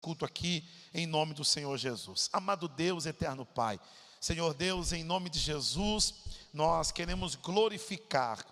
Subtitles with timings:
[0.00, 2.28] culto aqui em nome do Senhor Jesus.
[2.32, 3.78] Amado Deus, eterno Pai,
[4.20, 6.14] Senhor Deus, em nome de Jesus,
[6.52, 8.44] nós queremos glorificar,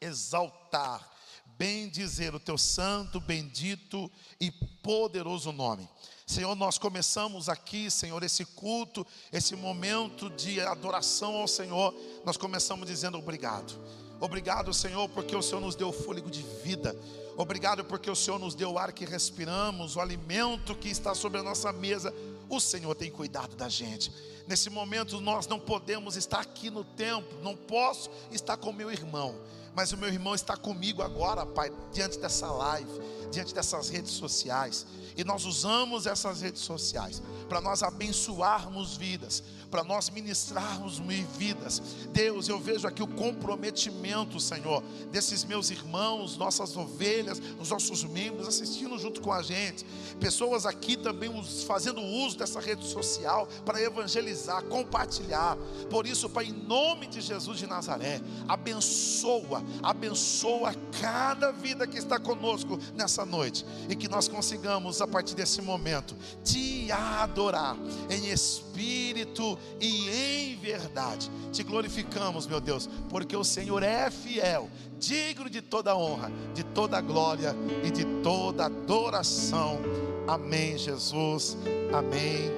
[0.00, 1.08] exaltar,
[1.56, 4.10] bendizer o teu santo, bendito
[4.40, 5.88] e poderoso nome.
[6.26, 11.94] Senhor, nós começamos aqui, Senhor, esse culto, esse momento de adoração ao Senhor,
[12.24, 13.78] nós começamos dizendo obrigado.
[14.20, 16.94] Obrigado, Senhor, porque o Senhor nos deu fôlego de vida.
[17.36, 21.40] Obrigado porque o Senhor nos deu o ar que respiramos, o alimento que está sobre
[21.40, 22.14] a nossa mesa.
[22.48, 24.12] O Senhor tem cuidado da gente.
[24.46, 29.36] Nesse momento nós não podemos estar aqui no templo, não posso estar com meu irmão,
[29.74, 32.90] mas o meu irmão está comigo agora, Pai, diante dessa live,
[33.30, 34.86] diante dessas redes sociais.
[35.16, 40.98] E nós usamos essas redes sociais para nós abençoarmos vidas, para nós ministrarmos
[41.36, 41.82] vidas.
[42.12, 48.48] Deus, eu vejo aqui o comprometimento, Senhor, desses meus irmãos, nossas ovelhas, os nossos membros
[48.48, 49.84] assistindo junto com a gente.
[50.18, 51.30] Pessoas aqui também
[51.66, 55.56] fazendo uso dessa rede social para evangelizar, compartilhar.
[55.88, 62.18] Por isso, Pai, em nome de Jesus de Nazaré, abençoa, abençoa cada vida que está
[62.18, 67.76] conosco nessa noite e que nós consigamos, a partir desse momento, te adorar
[68.08, 71.30] em espírito e em verdade.
[71.52, 77.00] Te glorificamos, meu Deus, porque o Senhor é fiel, digno de toda honra, de toda
[77.00, 79.78] glória e de toda adoração.
[80.26, 81.56] Amém, Jesus.
[81.92, 82.50] Amém.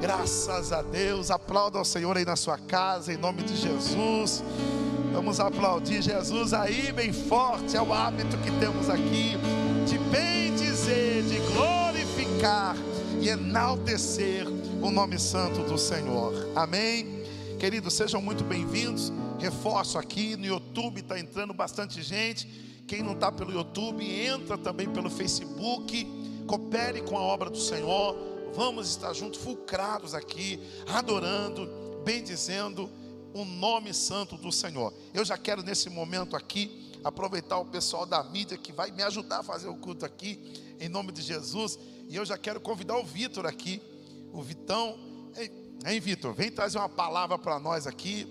[0.00, 1.30] Graças a Deus.
[1.30, 4.44] Aplauda ao Senhor aí na sua casa, em nome de Jesus.
[5.14, 7.76] Vamos aplaudir Jesus aí, bem forte.
[7.76, 9.36] É o hábito que temos aqui
[9.86, 12.74] de bem dizer, de glorificar
[13.20, 14.44] e enaltecer
[14.82, 16.50] o nome santo do Senhor.
[16.56, 17.22] Amém?
[17.60, 19.12] Queridos, sejam muito bem-vindos.
[19.38, 22.48] Reforço aqui no YouTube, está entrando bastante gente.
[22.84, 26.04] Quem não está pelo YouTube, entra também pelo Facebook.
[26.44, 28.16] Coopere com a obra do Senhor.
[28.52, 32.90] Vamos estar juntos, fulcrados aqui, adorando, bendizendo
[33.34, 34.94] o nome santo do Senhor.
[35.12, 39.40] Eu já quero nesse momento aqui aproveitar o pessoal da mídia que vai me ajudar
[39.40, 40.40] a fazer o culto aqui,
[40.80, 41.78] em nome de Jesus.
[42.08, 43.82] E eu já quero convidar o Vitor aqui
[44.34, 44.98] o Vitão.
[45.86, 46.34] Hein, Vitor?
[46.34, 48.26] Vem trazer uma palavra para nós aqui,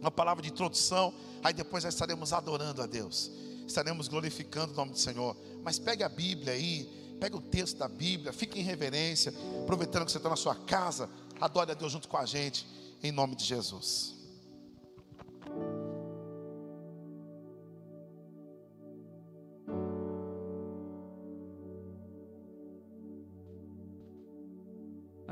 [0.00, 1.14] uma palavra de introdução.
[1.42, 3.30] Aí depois nós estaremos adorando a Deus,
[3.66, 5.36] estaremos glorificando o nome do Senhor.
[5.62, 9.32] Mas pegue a Bíblia aí, pegue o texto da Bíblia, fique em reverência,
[9.62, 11.08] aproveitando que você está na sua casa,
[11.40, 12.66] adore a Deus junto com a gente,
[13.00, 14.17] em nome de Jesus.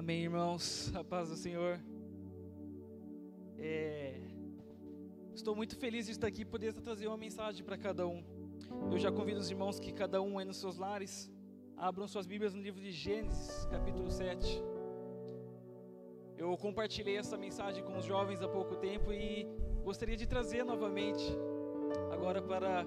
[0.06, 0.94] Amém, irmãos.
[0.94, 1.80] A paz do Senhor.
[3.58, 4.20] É...
[5.34, 8.22] Estou muito feliz de estar aqui e poder trazer uma mensagem para cada um.
[8.92, 11.28] Eu já convido os irmãos que cada um aí nos seus lares
[11.76, 14.62] abram suas Bíblias no livro de Gênesis, capítulo 7.
[16.38, 19.44] Eu compartilhei essa mensagem com os jovens há pouco tempo e
[19.82, 21.36] gostaria de trazer novamente
[22.12, 22.86] agora para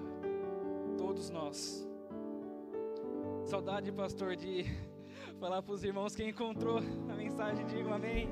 [0.96, 1.86] todos nós.
[3.44, 4.64] Saudade, pastor, de
[5.40, 6.78] falar para os irmãos quem encontrou
[7.08, 8.28] a mensagem, digam amém.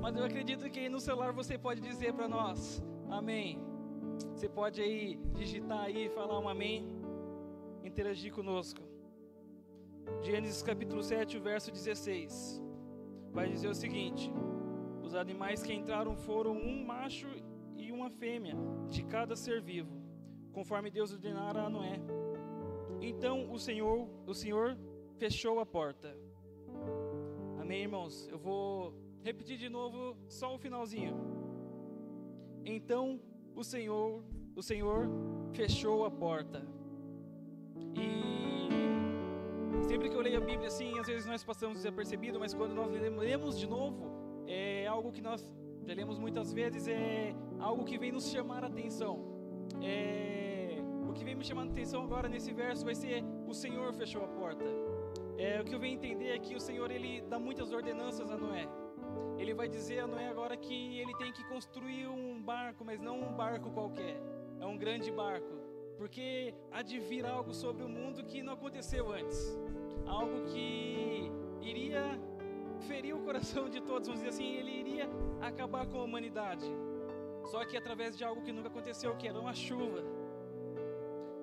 [0.00, 3.60] Mas eu acredito que no celular você pode dizer para nós, amém.
[4.34, 6.88] Você pode aí digitar aí, falar um amém,
[7.84, 8.80] interagir conosco.
[10.22, 12.62] Gênesis capítulo 7, verso 16.
[13.32, 14.32] Vai dizer o seguinte:
[15.02, 17.28] Os animais que entraram foram um macho
[17.76, 18.56] e uma fêmea
[18.88, 19.94] de cada ser vivo,
[20.52, 22.00] conforme Deus ordenara a Noé.
[22.98, 24.78] Então o Senhor, o Senhor
[25.18, 26.29] fechou a porta.
[27.70, 28.28] Amém, irmãos?
[28.28, 28.92] Eu vou
[29.22, 31.14] repetir de novo só o finalzinho.
[32.64, 33.20] Então
[33.54, 34.24] o Senhor,
[34.56, 35.08] o Senhor
[35.52, 36.66] fechou a porta.
[37.94, 42.74] E sempre que eu leio a Bíblia assim, às vezes nós passamos desapercebido, mas quando
[42.74, 44.02] nós lemos de novo,
[44.48, 45.48] é algo que nós
[45.86, 49.14] já lemos muitas vezes, é algo que vem nos chamar a atenção.
[49.80, 53.94] É, o que vem me chamando a atenção agora nesse verso vai ser: o Senhor
[53.94, 54.64] fechou a porta.
[55.40, 58.36] É, o que eu venho entender é que o Senhor ele dá muitas ordenanças a
[58.36, 58.68] Noé.
[59.38, 63.18] Ele vai dizer a Noé agora que ele tem que construir um barco, mas não
[63.18, 64.20] um barco qualquer,
[64.60, 65.54] é um grande barco,
[65.96, 69.58] porque há de vir algo sobre o mundo que não aconteceu antes,
[70.06, 71.32] algo que
[71.62, 72.20] iria
[72.80, 75.08] ferir o coração de todos, vamos dizer assim, ele iria
[75.40, 76.66] acabar com a humanidade.
[77.46, 80.04] Só que através de algo que nunca aconteceu, que era uma chuva.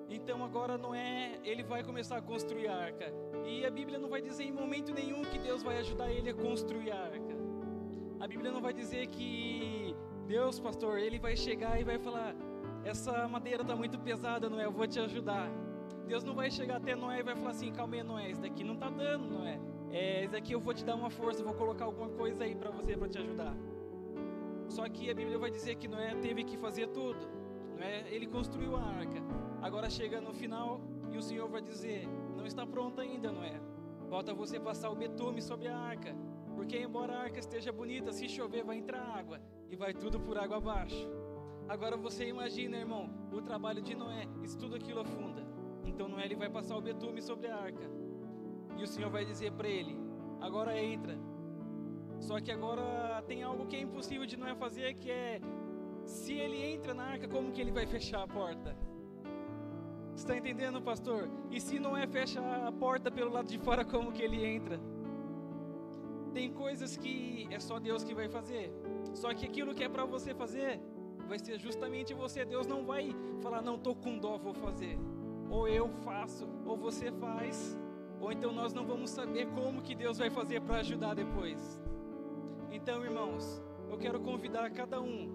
[0.08, 3.12] Então agora Noé, ele vai começar a construir a arca.
[3.44, 6.34] E a Bíblia não vai dizer em momento nenhum que Deus vai ajudar ele a
[6.34, 7.36] construir a arca.
[8.18, 9.94] A Bíblia não vai dizer que
[10.26, 12.34] Deus, pastor, ele vai chegar e vai falar:
[12.84, 15.50] essa madeira está muito pesada, Noé, eu vou te ajudar.
[16.06, 18.64] Deus não vai chegar até Noé e vai falar assim: calma aí, Noé, isso daqui
[18.64, 19.60] não tá dando, Noé.
[19.90, 22.70] É, isso daqui eu vou te dar uma força, vou colocar alguma coisa aí para
[22.70, 23.54] você, para te ajudar.
[24.68, 27.18] Só que a Bíblia vai dizer que Noé teve que fazer tudo.
[27.76, 29.22] Noé, ele construiu a arca.
[29.60, 32.06] Agora chega no final e o Senhor vai dizer:
[32.36, 33.60] não está pronta ainda, Noé.
[34.08, 36.14] Falta você passar o betume sobre a arca.
[36.54, 39.40] Porque embora a arca esteja bonita, se chover vai entrar água
[39.70, 41.08] e vai tudo por água abaixo.
[41.68, 45.46] Agora você imagina, irmão, o trabalho de Noé, isso tudo aquilo afunda.
[45.84, 47.88] Então Noé ele vai passar o betume sobre a arca.
[48.76, 49.96] E o Senhor vai dizer para ele:
[50.40, 51.18] agora entra.
[52.20, 55.40] Só que agora tem algo que é impossível de Noé fazer, que é
[56.04, 58.74] se ele entra na arca, como que ele vai fechar a porta?
[60.18, 61.28] Está entendendo, pastor?
[61.48, 64.80] E se Noé fecha a porta pelo lado de fora, como que ele entra?
[66.34, 68.72] Tem coisas que é só Deus que vai fazer.
[69.14, 70.80] Só que aquilo que é para você fazer,
[71.28, 72.44] vai ser justamente você.
[72.44, 74.98] Deus não vai falar, não estou com dó, vou fazer.
[75.48, 77.78] Ou eu faço, ou você faz.
[78.20, 81.80] Ou então nós não vamos saber como que Deus vai fazer para ajudar depois.
[82.72, 85.30] Então, irmãos, eu quero convidar cada um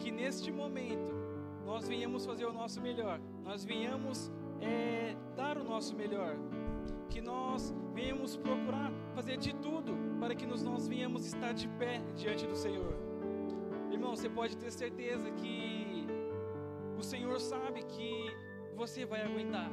[0.00, 1.25] que neste momento
[1.66, 4.30] nós venhamos fazer o nosso melhor, nós venhamos
[4.60, 6.36] é, dar o nosso melhor,
[7.10, 12.46] que nós venhamos procurar fazer de tudo para que nós venhamos estar de pé diante
[12.46, 12.94] do Senhor.
[13.90, 16.06] Irmão, você pode ter certeza que
[16.96, 18.30] o Senhor sabe que
[18.76, 19.70] você vai aguentar.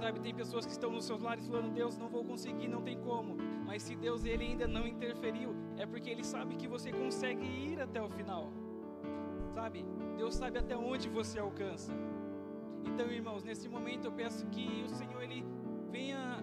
[0.00, 2.98] Sabe, tem pessoas que estão nos seus lares falando: Deus, não vou conseguir, não tem
[2.98, 3.36] como.
[3.64, 7.80] Mas se Deus ele ainda não interferiu, é porque ele sabe que você consegue ir
[7.80, 8.50] até o final.
[9.54, 9.84] Sabe?
[10.16, 11.92] Deus sabe até onde você alcança.
[12.84, 15.44] Então, irmãos, nesse momento eu peço que o Senhor ele
[15.90, 16.42] venha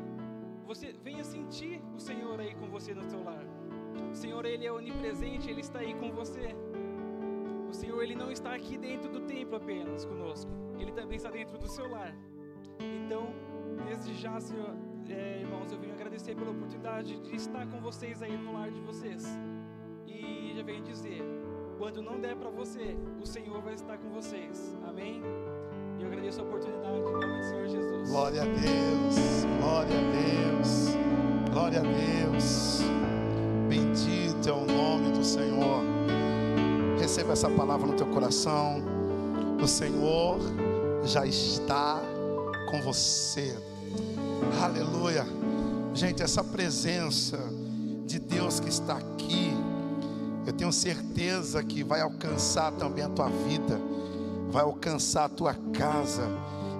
[0.66, 3.46] você venha sentir o Senhor aí com você no seu lar.
[4.10, 6.56] O Senhor ele é onipresente, ele está aí com você.
[7.69, 10.50] O Senhor ele não está aqui dentro do templo apenas conosco,
[10.80, 12.16] ele também está dentro do seu lar.
[12.80, 13.34] Então,
[13.86, 14.74] desde já, Senhor,
[15.10, 18.81] é, irmãos, eu venho agradecer pela oportunidade de estar com vocês aí no lar de
[18.81, 19.25] vocês.
[20.08, 21.22] E já venho dizer,
[21.81, 24.78] quando não der para você, o Senhor vai estar com vocês.
[24.88, 25.19] Amém?
[25.98, 28.07] E eu agradeço a oportunidade em nome do Senhor Jesus.
[28.07, 30.95] Glória a Deus, glória a Deus,
[31.51, 32.81] glória a Deus.
[33.68, 35.81] Bendito é o nome do Senhor.
[37.00, 38.84] Receba essa palavra no teu coração.
[39.60, 40.39] O Senhor
[41.04, 42.00] já está
[42.69, 43.57] com você.
[44.62, 45.25] Aleluia.
[45.95, 47.39] Gente, essa presença
[48.06, 49.51] de Deus que está aqui,
[50.46, 53.80] eu tenho certeza que vai alcançar também a tua vida,
[54.50, 56.24] vai alcançar a tua casa,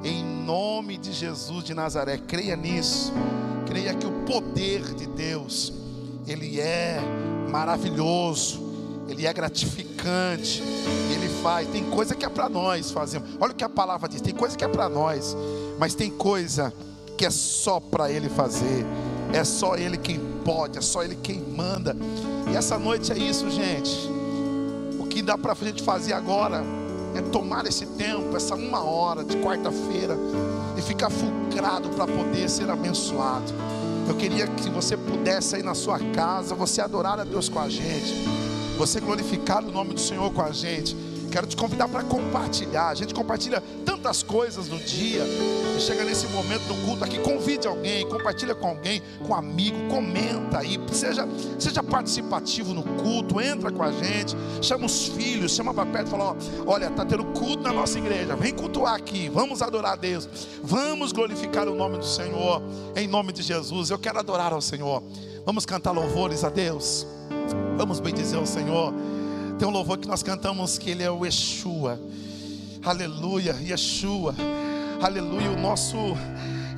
[0.04, 2.18] em nome de Jesus de Nazaré.
[2.18, 3.14] Creia nisso,
[3.68, 5.72] creia que o poder de Deus,
[6.28, 7.00] ele é
[7.50, 8.72] maravilhoso,
[9.08, 10.64] ele é gratificante,
[11.14, 11.68] ele faz.
[11.70, 13.30] Tem coisa que é para nós fazemos.
[13.40, 15.36] Olha o que a palavra diz: tem coisa que é para nós,
[15.78, 16.74] mas tem coisa
[17.18, 18.86] que é só para Ele fazer.
[19.34, 21.96] É só Ele quem pode, é só Ele quem manda.
[22.52, 24.10] E essa noite é isso, gente.
[25.00, 26.64] O que dá para a gente fazer agora
[27.16, 30.18] é tomar esse tempo, essa uma hora de quarta-feira,
[30.78, 33.52] e ficar fulcrado para poder ser abençoado.
[34.08, 37.70] Eu queria que você pudesse aí na sua casa, você adorar a Deus com a
[37.70, 38.14] gente,
[38.78, 40.96] você glorificar o nome do Senhor com a gente.
[41.32, 42.90] Quero te convidar para compartilhar.
[42.90, 45.24] A gente compartilha tantas coisas no dia.
[45.80, 50.60] Chega nesse momento do culto aqui, convide alguém, compartilha com alguém, com um amigo, comenta
[50.60, 55.86] aí, seja, seja participativo no culto, entra com a gente, chama os filhos, chama para
[55.88, 56.36] perto e fala: ó,
[56.68, 60.30] olha, tá tendo culto na nossa igreja, vem cultuar aqui, vamos adorar a Deus,
[60.62, 62.62] vamos glorificar o nome do Senhor,
[62.96, 63.90] em nome de Jesus.
[63.90, 65.02] Eu quero adorar ao Senhor.
[65.46, 67.08] Vamos cantar louvores a Deus.
[67.78, 68.94] Vamos bendizer o Senhor.
[69.62, 72.00] Tem um louvor que nós cantamos que ele é o Yeshua.
[72.84, 74.34] Aleluia, Yeshua.
[75.00, 76.18] Aleluia, o nosso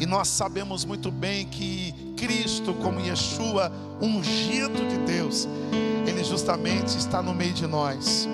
[0.02, 3.72] e nós sabemos muito bem que Cristo, como Yeshua,
[4.02, 5.48] ungido de Deus,
[6.06, 8.28] ele justamente está no meio de nós.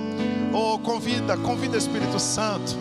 [0.51, 2.75] Oh, convida, convida o Espírito Santo.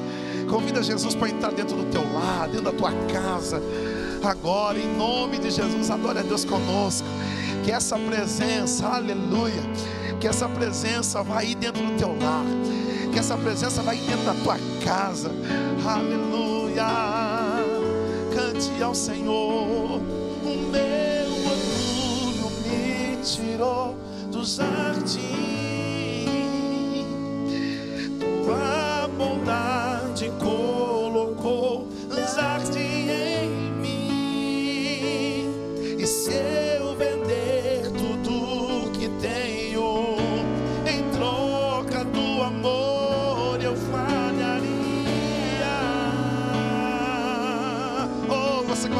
[0.49, 3.61] Convida Jesus para entrar dentro do teu lar, dentro da tua casa.
[4.25, 7.07] Agora, em nome de Jesus, adore a Deus conosco.
[7.69, 9.61] Que essa presença, aleluia,
[10.19, 12.47] que essa presença vai ir dentro do teu lar,
[13.13, 15.31] que essa presença vai ir dentro da tua casa,
[15.85, 16.87] aleluia.
[18.35, 23.99] Cante ao Senhor, o meu orgulho me tirou
[24.33, 25.05] do jardim,
[28.47, 28.78] tua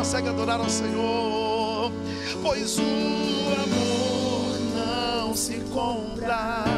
[0.09, 1.93] consegue adorar ao Senhor,
[2.43, 2.83] pois o
[3.63, 6.78] amor não se compra.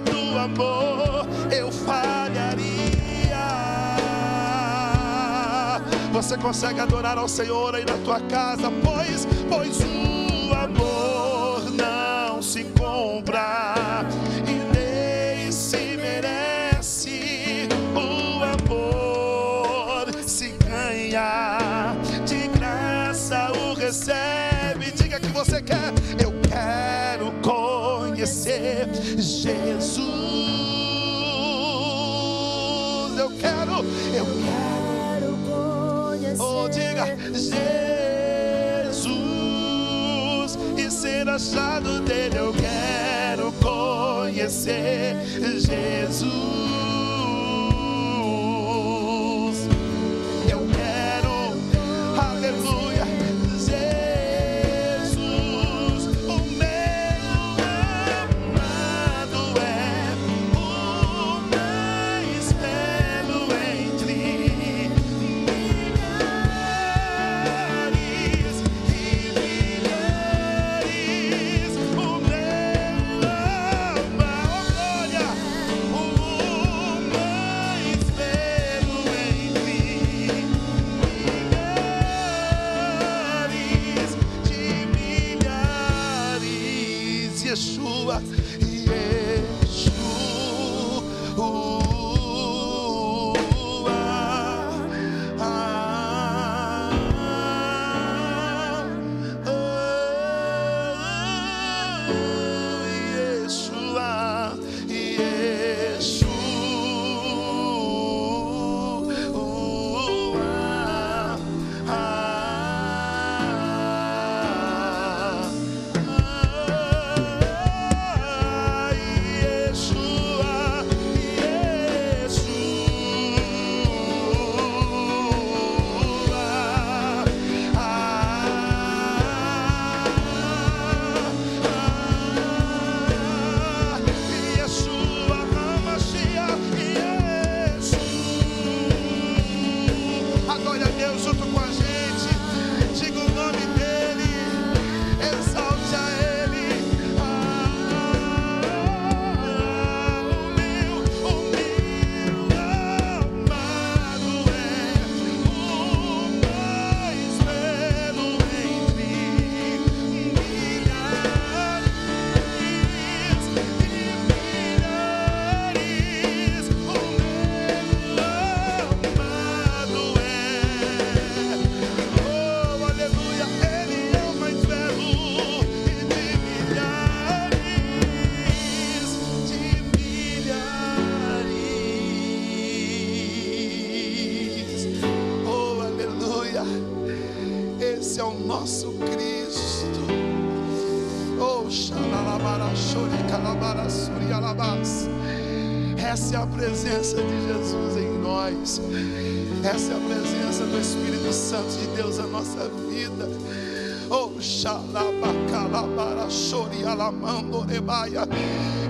[0.00, 2.66] do amor eu falharia.
[6.12, 12.64] Você consegue adorar ao Senhor aí na tua casa, pois, pois o amor não se
[12.64, 14.04] compra.
[29.46, 30.02] Jesus,
[33.16, 36.42] eu quero, eu quero conhecer.
[36.42, 39.06] Oh, diga, Jesus,
[40.76, 45.14] e ser achado dele, eu quero conhecer
[45.60, 46.65] Jesus.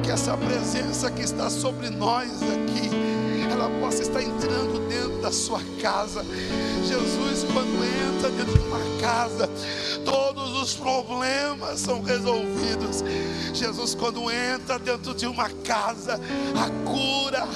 [0.02, 2.90] Que essa presença que está sobre nós aqui,
[3.50, 6.24] ela possa estar entrando dentro da sua casa.
[6.82, 9.50] Jesus, quando entra dentro de uma casa,
[10.02, 13.04] todos os problemas são resolvidos.
[13.52, 16.18] Jesus, quando entra dentro de uma casa,
[16.54, 17.46] a cura,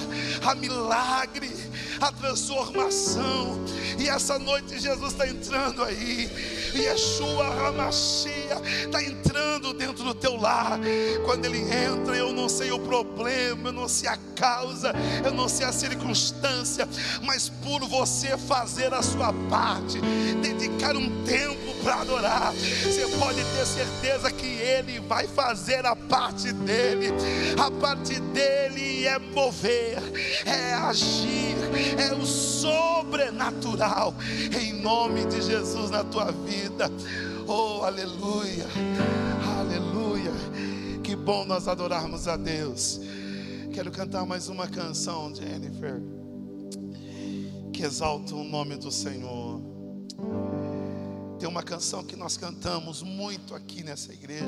[0.45, 1.70] a milagre
[2.01, 3.59] a transformação.
[3.99, 6.31] E essa noite Jesus está entrando aí.
[6.75, 10.79] Yeshua Ramachia está entrando dentro do teu lar.
[11.25, 14.93] Quando ele entra, eu não sei o problema, eu não sei a causa,
[15.25, 16.89] eu não sei a circunstância,
[17.23, 20.01] mas por você fazer a sua parte,
[20.41, 26.53] dedicar um tempo para adorar, você pode ter certeza que ele vai fazer a parte
[26.53, 27.09] dele.
[27.59, 29.99] A parte dele é mover,
[30.45, 31.57] é agir,
[31.99, 34.15] é o sobrenatural
[34.59, 36.91] em nome de Jesus na tua vida.
[37.47, 38.67] Oh, aleluia,
[39.59, 40.33] aleluia.
[41.03, 43.01] Que bom nós adorarmos a Deus.
[43.73, 46.01] Quero cantar mais uma canção, Jennifer,
[47.73, 49.61] que exalta o nome do Senhor.
[51.41, 54.45] Tem uma canção que nós cantamos muito aqui nessa igreja,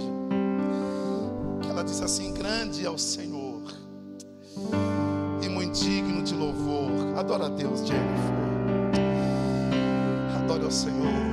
[1.62, 3.62] que ela diz assim: Grande é o Senhor
[5.42, 7.16] e muito digno de louvor.
[7.16, 8.04] Adora a Deus, Jennifer.
[10.36, 11.31] Adore ao Senhor.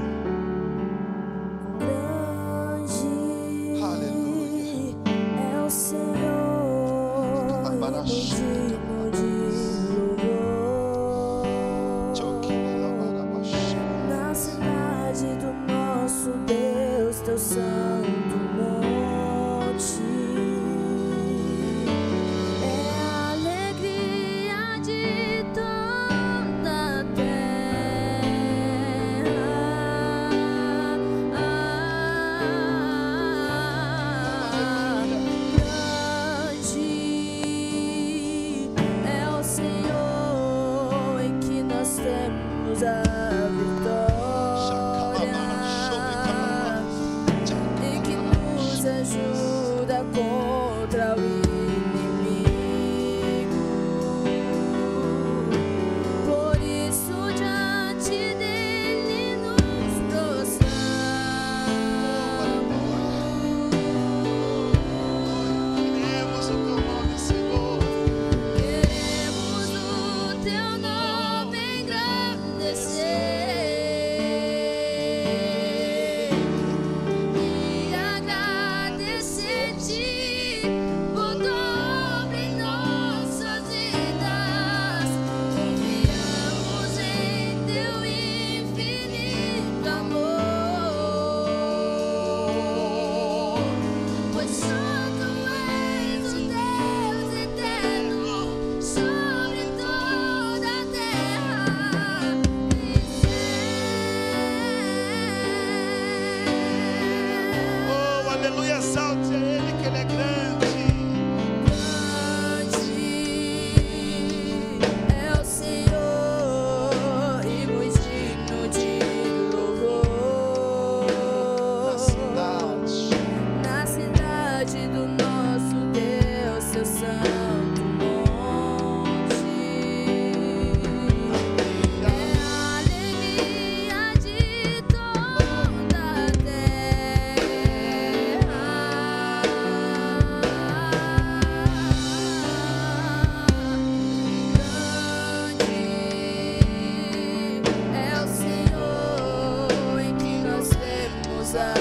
[151.49, 151.78] inside.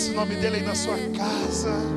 [0.00, 1.89] Estabelece o nome dele aí na sua casa.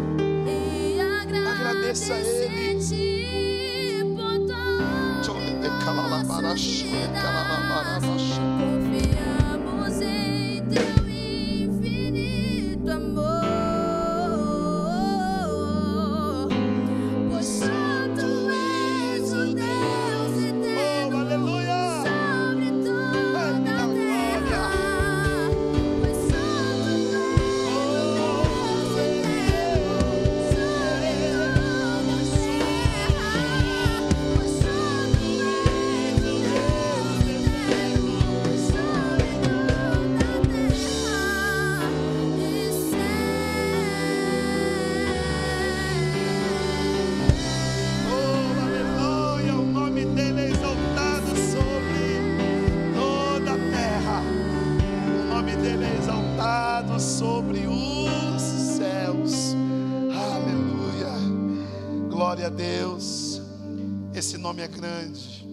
[64.64, 65.46] é grande,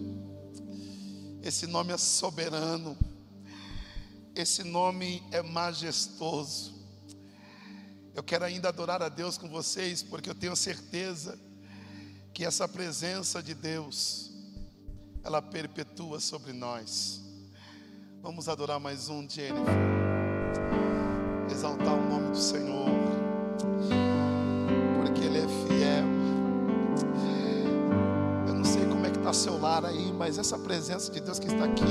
[1.43, 2.97] esse nome é soberano,
[4.33, 6.73] esse nome é majestoso.
[8.15, 11.37] Eu quero ainda adorar a Deus com vocês, porque eu tenho certeza
[12.33, 14.31] que essa presença de Deus,
[15.25, 17.21] ela perpetua sobre nós.
[18.21, 19.75] Vamos adorar mais um, Jennifer.
[21.51, 22.87] Exaltar o nome do Senhor,
[25.03, 26.20] porque Ele é fiel.
[29.33, 31.83] seu lar aí, mas essa presença de Deus que está aqui,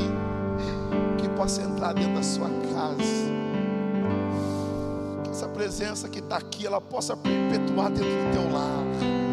[1.18, 3.30] que possa entrar dentro da sua casa.
[5.24, 9.29] Que essa presença que está aqui, ela possa perpetuar dentro do teu lar.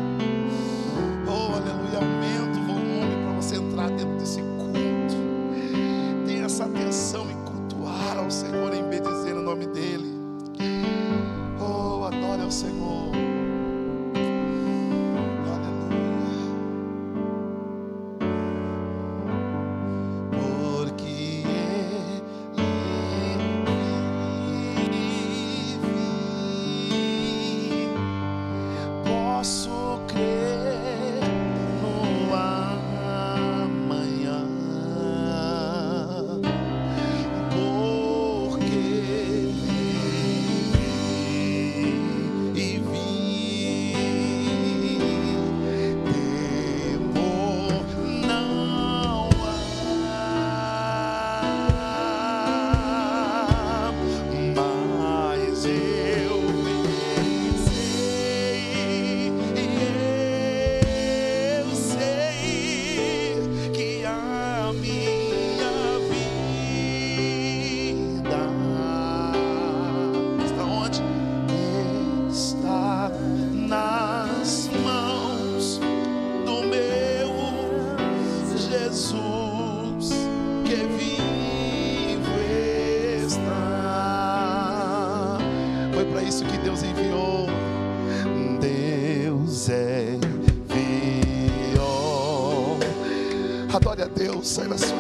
[94.58, 94.97] say this.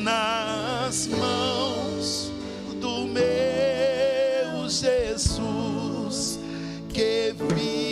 [0.00, 2.32] Nas mãos
[2.80, 6.38] do meu Jesus
[6.88, 7.89] que vivo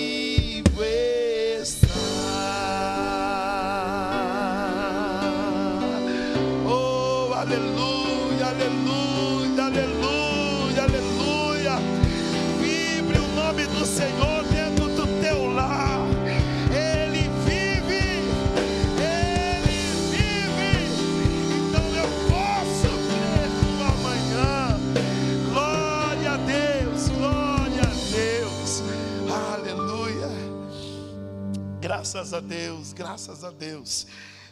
[32.11, 34.07] Graças a Deus, graças a Deus.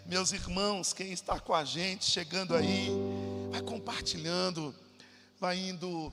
[0.04, 2.90] Meus irmãos, quem está com a gente, chegando aí,
[3.50, 4.74] vai compartilhando,
[5.40, 6.12] vai indo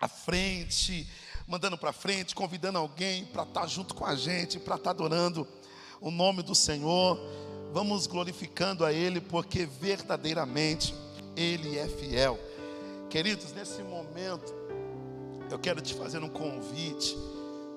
[0.00, 1.06] à frente,
[1.46, 5.46] mandando para frente, convidando alguém para estar junto com a gente, para estar adorando
[6.00, 7.20] o nome do Senhor.
[7.74, 10.94] Vamos glorificando a Ele, porque verdadeiramente
[11.36, 12.40] Ele é fiel.
[13.10, 14.50] Queridos, nesse momento,
[15.50, 17.14] eu quero te fazer um convite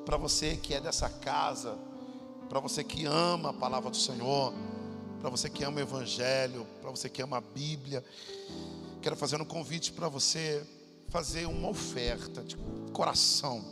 [0.06, 1.78] para você que é dessa casa,
[2.50, 4.54] para você que ama a palavra do Senhor,
[5.20, 8.04] para você que ama o Evangelho, para você que ama a Bíblia.
[9.02, 10.66] Quero fazer um convite para você
[11.10, 12.58] fazer uma oferta de
[12.94, 13.64] coração.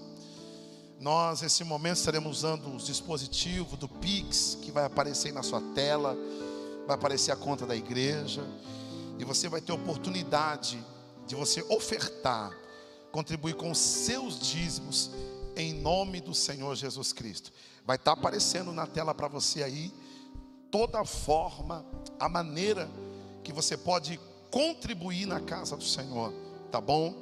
[1.00, 5.62] Nós, nesse momento, estaremos usando os dispositivos do Pix, que vai aparecer aí na sua
[5.76, 6.18] tela,
[6.88, 8.44] vai aparecer a conta da igreja,
[9.20, 10.84] e você vai ter oportunidade
[11.28, 12.56] de você ofertar,
[13.12, 15.12] contribuir com os seus dízimos,
[15.56, 17.52] em nome do Senhor Jesus Cristo.
[17.86, 19.94] Vai estar aparecendo na tela para você aí,
[20.72, 21.86] toda a forma,
[22.20, 22.90] a maneira
[23.44, 24.20] que você pode
[24.50, 26.34] contribuir na casa do Senhor,
[26.72, 27.14] tá bom?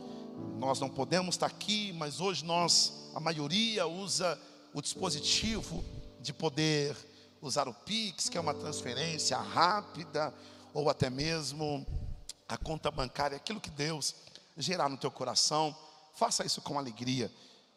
[0.59, 4.39] Nós não podemos estar aqui, mas hoje nós, a maioria usa
[4.73, 5.83] o dispositivo
[6.19, 6.95] de poder
[7.41, 10.33] usar o Pix, que é uma transferência rápida,
[10.73, 11.85] ou até mesmo
[12.47, 14.15] a conta bancária, aquilo que Deus
[14.57, 15.75] gerar no teu coração,
[16.15, 17.31] faça isso com alegria.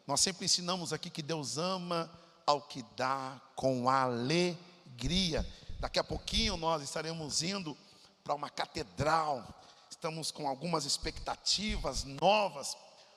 [0.06, 2.10] Nós sempre ensinamos aqui que Deus ama
[2.46, 5.46] ao que dá com alegria.
[5.80, 7.76] Daqui a pouquinho nós estaremos indo
[8.22, 9.46] para uma catedral.
[9.90, 12.76] Estamos com algumas expectativas novas.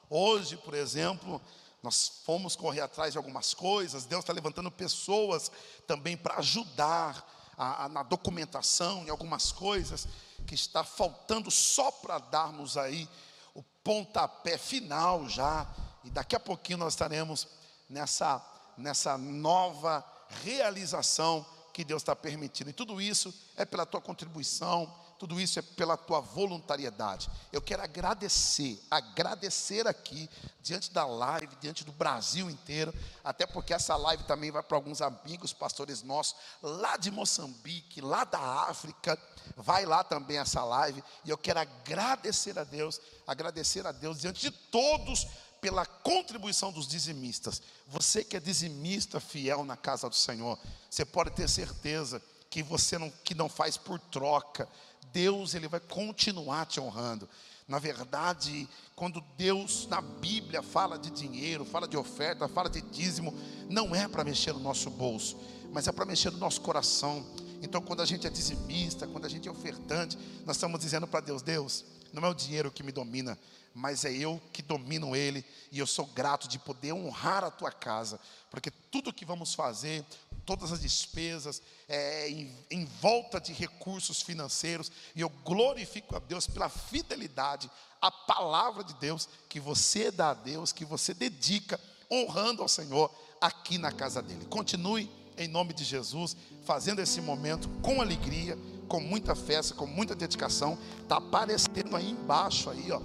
[0.10, 1.42] Hoje, por exemplo,
[1.82, 4.06] nós fomos correr atrás de algumas coisas.
[4.06, 5.52] Deus está levantando pessoas
[5.86, 7.26] também para ajudar
[7.58, 10.08] a, a, na documentação em algumas coisas
[10.46, 13.08] que está faltando só para darmos aí
[13.54, 15.68] o pontapé final já.
[16.04, 17.48] E daqui a pouquinho nós estaremos
[17.90, 18.40] nessa,
[18.78, 20.06] nessa nova
[20.44, 22.70] realização que Deus está permitindo.
[22.70, 27.30] E tudo isso é pela tua contribuição, tudo isso é pela tua voluntariedade.
[27.52, 30.30] Eu quero agradecer, agradecer aqui,
[30.62, 35.02] diante da live, diante do Brasil inteiro, até porque essa live também vai para alguns
[35.02, 39.18] amigos, pastores nossos, lá de Moçambique, lá da África,
[39.56, 44.42] vai lá também essa live, e eu quero agradecer a Deus, agradecer a Deus diante
[44.42, 45.26] de todos
[45.62, 47.62] pela contribuição dos dizimistas.
[47.88, 50.58] Você que é dizimista fiel na casa do Senhor,
[50.90, 54.68] você pode ter certeza que você não, que não faz por troca.
[55.12, 57.28] Deus ele vai continuar te honrando.
[57.68, 63.38] Na verdade, quando Deus na Bíblia fala de dinheiro, fala de oferta, fala de dízimo,
[63.70, 65.38] não é para mexer no nosso bolso,
[65.74, 67.26] mas é para mexer no nosso coração.
[67.62, 71.20] Então, quando a gente é dizimista, quando a gente é ofertante, nós estamos dizendo para
[71.20, 73.38] Deus: Deus, não é o dinheiro que me domina,
[73.78, 77.72] mas é eu que domino ele, e eu sou grato de poder honrar a tua
[77.72, 80.04] casa, porque tudo que vamos fazer,
[80.48, 86.48] todas as despesas, é, em, em volta de recursos financeiros, e eu glorifico a Deus
[86.48, 87.70] pela fidelidade
[88.02, 91.80] à palavra de Deus que você dá a Deus, que você dedica,
[92.12, 94.48] honrando ao Senhor aqui na casa dele.
[94.48, 96.36] Continue em nome de Jesus,
[96.66, 100.80] fazendo esse momento com alegria, com muita festa, com muita dedicação.
[101.00, 103.00] Está aparecendo aí embaixo aí, ó,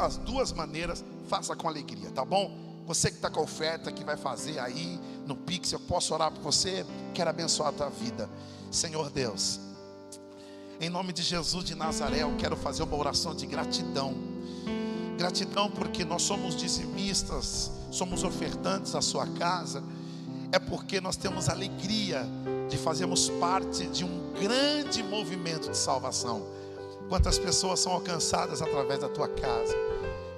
[0.00, 2.56] as duas maneiras, faça com alegria, tá bom?
[2.86, 6.42] Você que está com oferta, que vai fazer aí no Pix, eu posso orar por
[6.42, 8.28] você, quero abençoar a tua vida.
[8.70, 9.58] Senhor Deus,
[10.80, 14.14] em nome de Jesus de Nazaré, eu quero fazer uma oração de gratidão.
[15.16, 19.82] Gratidão porque nós somos dizimistas, somos ofertantes à sua casa.
[20.52, 22.26] É porque nós temos alegria
[22.68, 26.44] de fazermos parte de um grande movimento de salvação.
[27.08, 29.74] Quantas pessoas são alcançadas através da tua casa?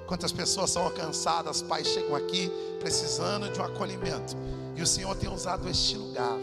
[0.05, 4.35] Quantas pessoas são alcançadas, Pai, chegam aqui precisando de um acolhimento.
[4.75, 6.37] E o Senhor tem usado este lugar,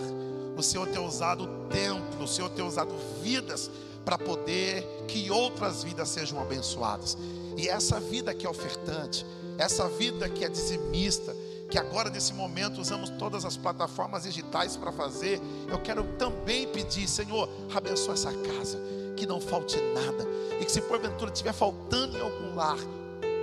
[0.56, 3.70] o Senhor tem usado o templo, o Senhor tem usado vidas
[4.04, 7.16] para poder que outras vidas sejam abençoadas.
[7.56, 9.24] E essa vida que é ofertante,
[9.56, 11.34] essa vida que é dizimista,
[11.70, 17.08] que agora nesse momento usamos todas as plataformas digitais para fazer, eu quero também pedir,
[17.08, 18.78] Senhor, abençoa essa casa,
[19.16, 20.27] que não falte nada,
[20.61, 22.79] e que se porventura estiver faltando em algum lar,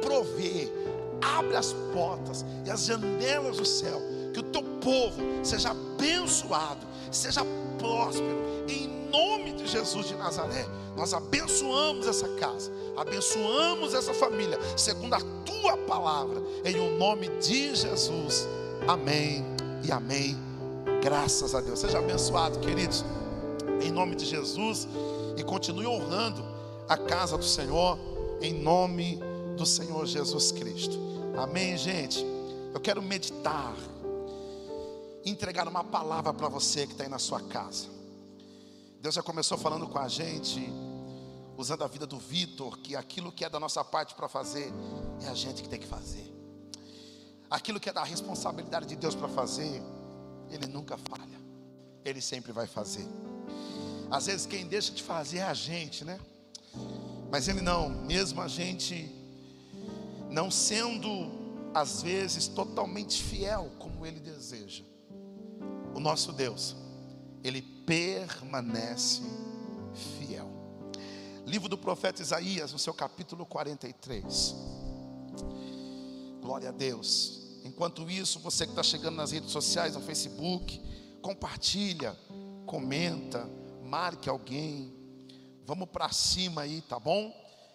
[0.01, 0.71] prover,
[1.21, 4.01] abre as portas e as janelas do céu,
[4.33, 7.41] que o teu povo seja abençoado, seja
[7.77, 10.65] próspero, em nome de Jesus de Nazaré.
[10.95, 17.75] Nós abençoamos essa casa, abençoamos essa família, segundo a tua palavra, em o nome de
[17.75, 18.47] Jesus.
[18.87, 19.45] Amém
[19.83, 20.37] e amém.
[21.01, 21.79] Graças a Deus.
[21.79, 23.03] Seja abençoado, queridos,
[23.81, 24.87] em nome de Jesus,
[25.41, 26.43] e continue honrando
[26.87, 27.97] a casa do Senhor,
[28.41, 29.19] em nome
[29.57, 30.95] do Senhor Jesus Cristo.
[31.35, 32.23] Amém, gente?
[32.71, 33.75] Eu quero meditar,
[35.25, 37.87] entregar uma palavra para você que está aí na sua casa.
[39.01, 40.71] Deus já começou falando com a gente,
[41.57, 44.71] usando a vida do Vitor, que aquilo que é da nossa parte para fazer,
[45.23, 46.31] é a gente que tem que fazer.
[47.49, 49.81] Aquilo que é da responsabilidade de Deus para fazer,
[50.51, 51.41] Ele nunca falha,
[52.05, 53.07] Ele sempre vai fazer.
[54.11, 56.19] Às vezes quem deixa de fazer é a gente, né?
[57.31, 59.09] Mas Ele não, mesmo a gente
[60.29, 61.41] não sendo
[61.73, 64.83] às vezes totalmente fiel como ele deseja.
[65.93, 66.75] O nosso Deus,
[67.43, 69.21] ele permanece
[70.19, 70.49] fiel.
[71.45, 74.55] Livro do profeta Isaías, no seu capítulo 43.
[76.41, 77.41] Glória a Deus.
[77.63, 80.81] Enquanto isso, você que está chegando nas redes sociais, no Facebook,
[81.21, 82.17] compartilha,
[82.65, 83.47] comenta,
[83.91, 84.93] marque alguém.
[85.65, 87.31] Vamos para cima aí, tá bom?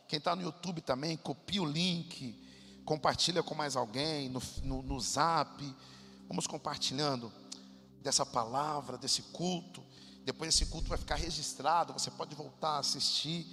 [0.09, 2.47] Quem está no YouTube também, copia o link
[2.87, 5.63] compartilha com mais alguém, no, no, no zap.
[6.29, 7.31] Vamos compartilhando
[8.01, 9.83] dessa palavra, desse culto.
[10.25, 13.45] Depois esse culto vai ficar registrado, você pode voltar a assistir.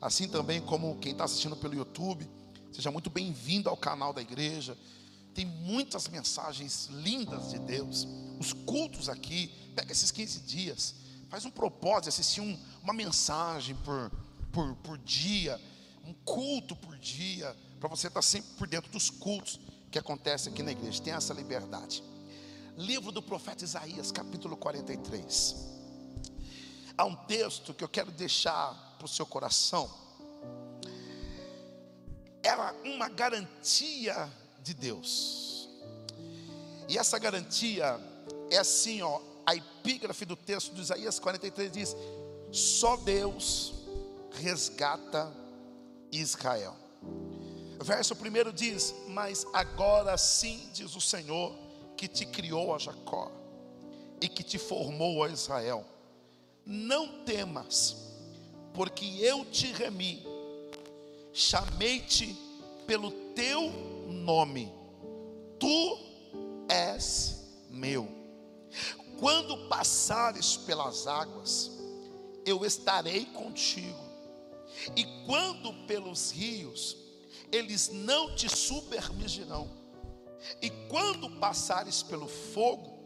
[0.00, 2.28] Assim também como quem está assistindo pelo YouTube.
[2.72, 4.76] Seja muito bem-vindo ao canal da igreja.
[5.34, 8.06] Tem muitas mensagens lindas de Deus.
[8.40, 10.94] Os cultos aqui, pega esses 15 dias,
[11.30, 14.10] faz um propósito assistir um, uma mensagem por,
[14.52, 15.58] por, por dia,
[16.04, 20.62] um culto por dia para você estar sempre por dentro dos cultos que acontecem aqui
[20.62, 21.00] na igreja.
[21.00, 22.02] Tem essa liberdade.
[22.76, 25.54] Livro do profeta Isaías, capítulo 43.
[26.98, 29.88] Há um texto que eu quero deixar para o seu coração.
[32.42, 34.28] Era uma garantia
[34.62, 35.68] de Deus.
[36.88, 38.00] E essa garantia
[38.50, 41.96] é assim, ó, a epígrafe do texto de Isaías 43 diz:
[42.52, 43.74] só Deus
[44.30, 45.32] resgata
[46.12, 46.76] Israel.
[47.82, 51.52] Verso primeiro diz: Mas agora sim diz o Senhor
[51.96, 53.32] que te criou a Jacó
[54.20, 55.84] e que te formou a Israel.
[56.64, 57.96] Não temas,
[58.72, 60.24] porque eu te remi,
[61.32, 62.36] chamei-te
[62.86, 63.72] pelo teu
[64.06, 64.72] nome,
[65.58, 65.98] tu
[66.68, 68.20] és meu.
[69.20, 71.70] Quando passares pelas águas,
[72.46, 74.00] eu estarei contigo,
[74.96, 76.96] e quando pelos rios,
[77.52, 79.68] eles não te submergirão.
[80.62, 82.98] E quando passares pelo fogo,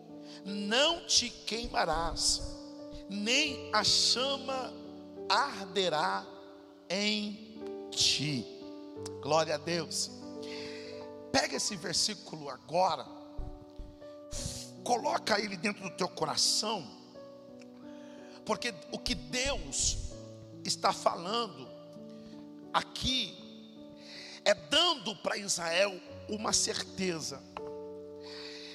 [0.45, 2.41] não te queimarás,
[3.11, 4.73] nem a chama
[5.29, 6.25] arderá
[6.89, 8.47] em ti.
[9.21, 10.11] Glória a Deus.
[11.33, 13.05] Pega esse versículo agora,
[14.85, 16.87] coloca ele dentro do teu coração,
[18.45, 19.97] porque o que Deus
[20.63, 21.67] está falando
[22.73, 23.35] aqui
[24.45, 27.43] é dando para Israel uma certeza.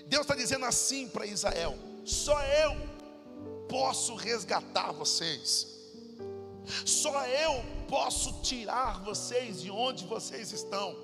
[0.08, 2.76] Deus está dizendo assim para Israel: só eu
[3.70, 5.68] posso resgatar vocês,
[6.84, 10.96] só eu posso tirar vocês de onde vocês estão,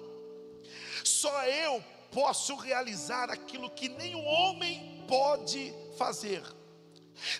[1.04, 6.44] só eu posso realizar aquilo que nenhum homem pode fazer.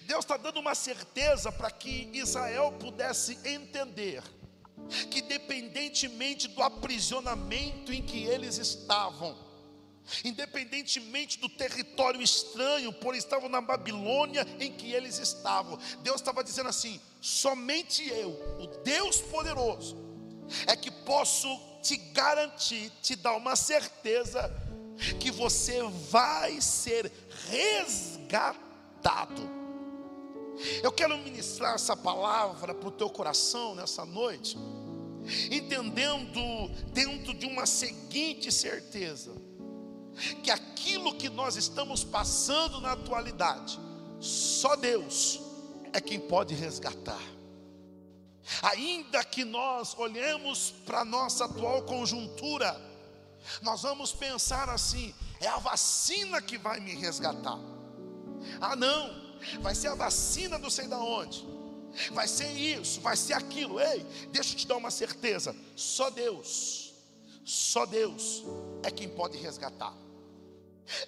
[0.04, 4.24] Deus está dando uma certeza para que Israel pudesse entender
[5.10, 9.38] que, independentemente do aprisionamento em que eles estavam,
[10.24, 16.70] independentemente do território estranho, por estavam na Babilônia em que eles estavam, Deus estava dizendo
[16.70, 19.98] assim: somente eu, o Deus poderoso,
[20.68, 21.48] é que posso
[21.82, 24.50] te garantir, te dar uma certeza
[25.36, 27.12] você vai ser
[27.50, 29.42] resgatado.
[30.82, 34.58] Eu quero ministrar essa palavra para o teu coração nessa noite,
[35.52, 39.32] entendendo dentro de uma seguinte certeza:
[40.44, 43.80] que aquilo que nós estamos passando na atualidade,
[44.20, 45.42] só Deus
[45.92, 47.22] é quem pode resgatar.
[48.62, 52.80] Ainda que nós olhemos para a nossa atual conjuntura,
[53.62, 57.60] nós vamos pensar assim: é a vacina que vai me resgatar.
[58.60, 61.46] Ah, não, vai ser a vacina do sei da onde,
[62.12, 63.80] vai ser isso, vai ser aquilo.
[63.80, 66.94] Ei, deixa eu te dar uma certeza: só Deus,
[67.44, 68.44] só Deus
[68.84, 69.94] é quem pode resgatar.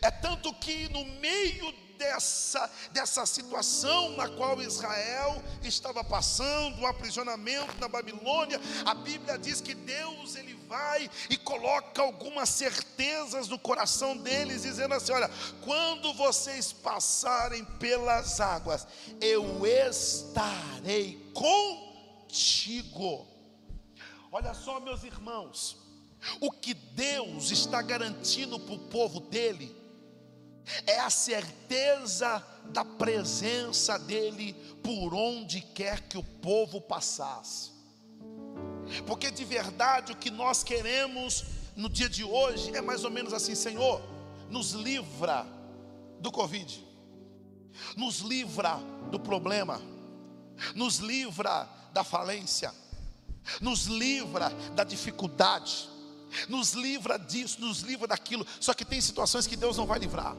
[0.01, 7.73] É tanto que no meio dessa, dessa situação na qual Israel estava passando, o aprisionamento
[7.79, 14.17] na Babilônia, a Bíblia diz que Deus ele vai e coloca algumas certezas no coração
[14.17, 15.29] deles, dizendo assim: olha,
[15.61, 18.87] quando vocês passarem pelas águas,
[19.21, 23.27] eu estarei contigo.
[24.31, 25.77] Olha só, meus irmãos,
[26.41, 29.75] o que Deus está garantindo para o povo dele
[30.85, 34.53] é a certeza da presença dele
[34.83, 37.76] por onde quer que o povo passasse.
[39.05, 41.43] Porque de verdade o que nós queremos
[41.75, 44.01] no dia de hoje é mais ou menos assim: Senhor,
[44.49, 45.45] nos livra
[46.19, 46.85] do Covid,
[47.95, 48.77] nos livra
[49.11, 49.81] do problema,
[50.73, 52.73] nos livra da falência,
[53.61, 55.89] nos livra da dificuldade,
[56.49, 58.45] nos livra disso, nos livra daquilo.
[58.59, 60.35] Só que tem situações que Deus não vai livrar.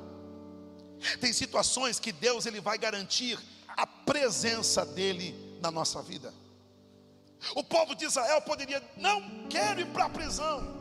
[1.21, 3.39] Tem situações que Deus ele vai garantir
[3.77, 6.35] a presença dele na nossa vida.
[7.55, 10.79] O povo de Israel poderia, não quero ir para a prisão.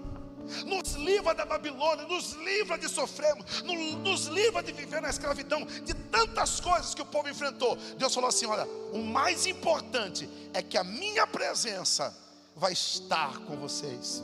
[0.65, 5.93] Nos livra da Babilônia, nos livra de sofrermos, nos livra de viver na escravidão, de
[5.93, 7.75] tantas coisas que o povo enfrentou.
[7.97, 12.15] Deus falou assim: olha, o mais importante é que a minha presença
[12.55, 14.23] vai estar com vocês.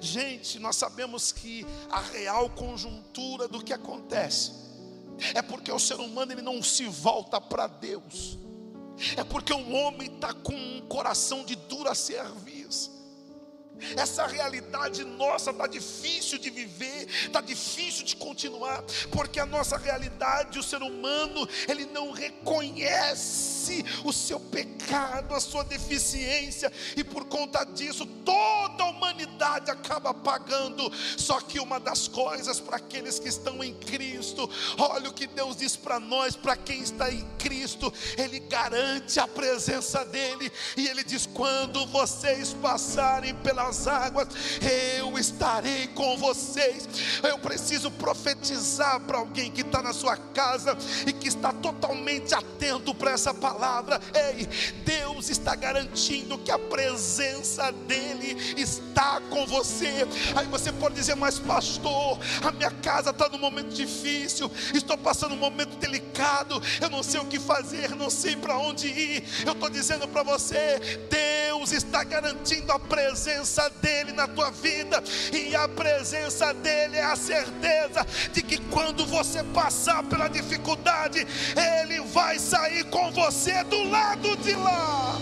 [0.00, 4.52] Gente, nós sabemos que a real conjuntura do que acontece
[5.34, 8.38] é porque o ser humano ele não se volta para Deus,
[9.16, 12.61] é porque o homem está com um coração de dura serviço.
[13.96, 20.58] Essa realidade nossa está difícil de viver, está difícil de continuar, porque a nossa realidade,
[20.58, 27.64] o ser humano, ele não reconhece o seu pecado, a sua deficiência, e por conta
[27.64, 30.90] disso, toda a humanidade acaba pagando.
[31.16, 34.48] Só que uma das coisas para aqueles que estão em Cristo,
[34.78, 39.26] olha o que Deus diz para nós, para quem está em Cristo, Ele garante a
[39.26, 44.28] presença dEle, e Ele diz: quando vocês passarem pelas as águas,
[44.98, 46.88] eu estarei com vocês.
[47.22, 52.94] Eu preciso profetizar para alguém que está na sua casa e que está totalmente atento
[52.94, 54.00] para essa palavra.
[54.14, 54.46] Ei,
[54.84, 60.06] Deus está garantindo que a presença dEle está com você.
[60.36, 65.34] Aí você pode dizer, mas pastor, a minha casa está num momento difícil, estou passando
[65.34, 69.24] um momento delicado, eu não sei o que fazer, não sei para onde ir.
[69.44, 70.78] Eu estou dizendo para você,
[71.10, 77.04] Deus está garantindo a presença presença dEle na tua vida, e a presença dEle é
[77.04, 81.26] a certeza de que quando você passar pela dificuldade,
[81.80, 85.18] Ele vai sair com você do lado de lá.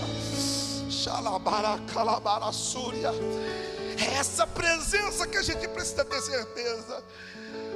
[3.99, 7.03] É essa presença que a gente precisa ter certeza,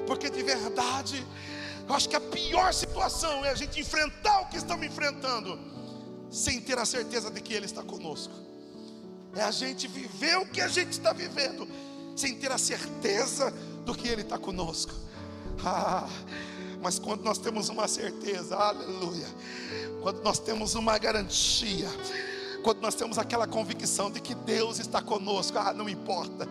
[0.07, 1.27] porque de verdade,
[1.89, 5.59] eu acho que a pior situação é a gente enfrentar o que estamos enfrentando,
[6.31, 8.54] sem ter a certeza de que Ele está conosco
[9.37, 11.69] é a gente viver o que a gente está vivendo,
[12.17, 13.53] sem ter a certeza
[13.85, 14.93] do que Ele está conosco.
[15.65, 16.09] Ah,
[16.81, 19.27] mas quando nós temos uma certeza, aleluia,
[20.03, 21.89] quando nós temos uma garantia,
[22.65, 26.49] quando nós temos aquela convicção de que Deus está conosco, ah, não importa,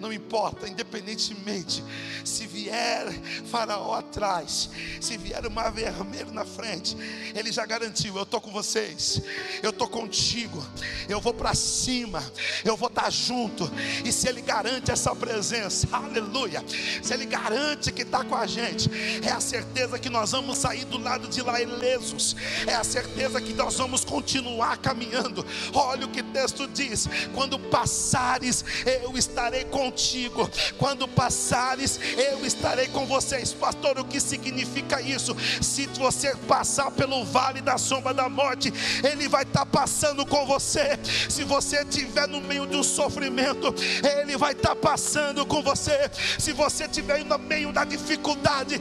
[0.00, 1.84] não importa, independentemente
[2.24, 3.06] se vier
[3.48, 4.68] Faraó atrás,
[5.00, 6.96] se vier o mar vermelho na frente,
[7.32, 9.22] Ele já garantiu: eu estou com vocês,
[9.62, 10.66] eu estou contigo,
[11.08, 12.22] eu vou para cima,
[12.64, 13.70] eu vou estar tá junto,
[14.04, 16.64] e se Ele garante essa presença, aleluia,
[17.02, 18.90] se Ele garante que está com a gente,
[19.24, 22.34] é a certeza que nós vamos sair do lado de lá ilesos,
[22.66, 27.58] é a certeza que nós vamos continuar caminhando, Olha o que o texto diz: quando
[27.58, 28.64] passares,
[29.02, 30.48] eu estarei contigo.
[30.78, 33.52] Quando passares, eu estarei com vocês.
[33.52, 35.36] Pastor, o que significa isso?
[35.60, 38.72] Se você passar pelo vale da sombra da morte,
[39.02, 40.98] Ele vai estar passando com você.
[41.28, 43.74] Se você estiver no meio de um sofrimento,
[44.20, 46.10] Ele vai estar passando com você.
[46.38, 48.80] Se você estiver no meio da dificuldade,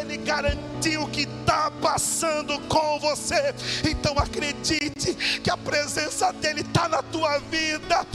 [0.00, 3.54] Ele garantiu que está passando com você.
[3.88, 6.01] Então acredite que a presença
[6.40, 8.06] dEle está na tua vida.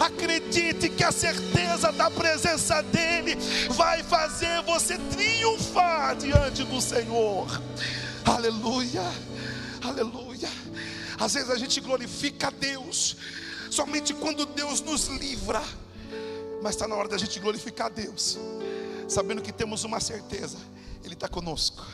[0.00, 3.36] Acredite que a certeza da presença dEle
[3.70, 7.48] vai fazer você triunfar diante do Senhor.
[8.24, 9.02] Aleluia,
[9.82, 10.48] aleluia.
[11.18, 13.16] Às vezes a gente glorifica a Deus
[13.72, 15.62] somente quando Deus nos livra,
[16.62, 18.38] mas está na hora da gente glorificar a Deus,
[19.08, 20.58] sabendo que temos uma certeza:
[21.02, 21.84] Ele está conosco,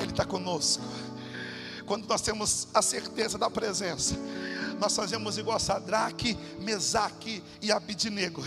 [0.00, 0.84] Ele está conosco.
[1.86, 4.14] Quando nós temos a certeza da presença,
[4.82, 8.42] nós fazemos igual Sadraque, Mesaque e Abidnego.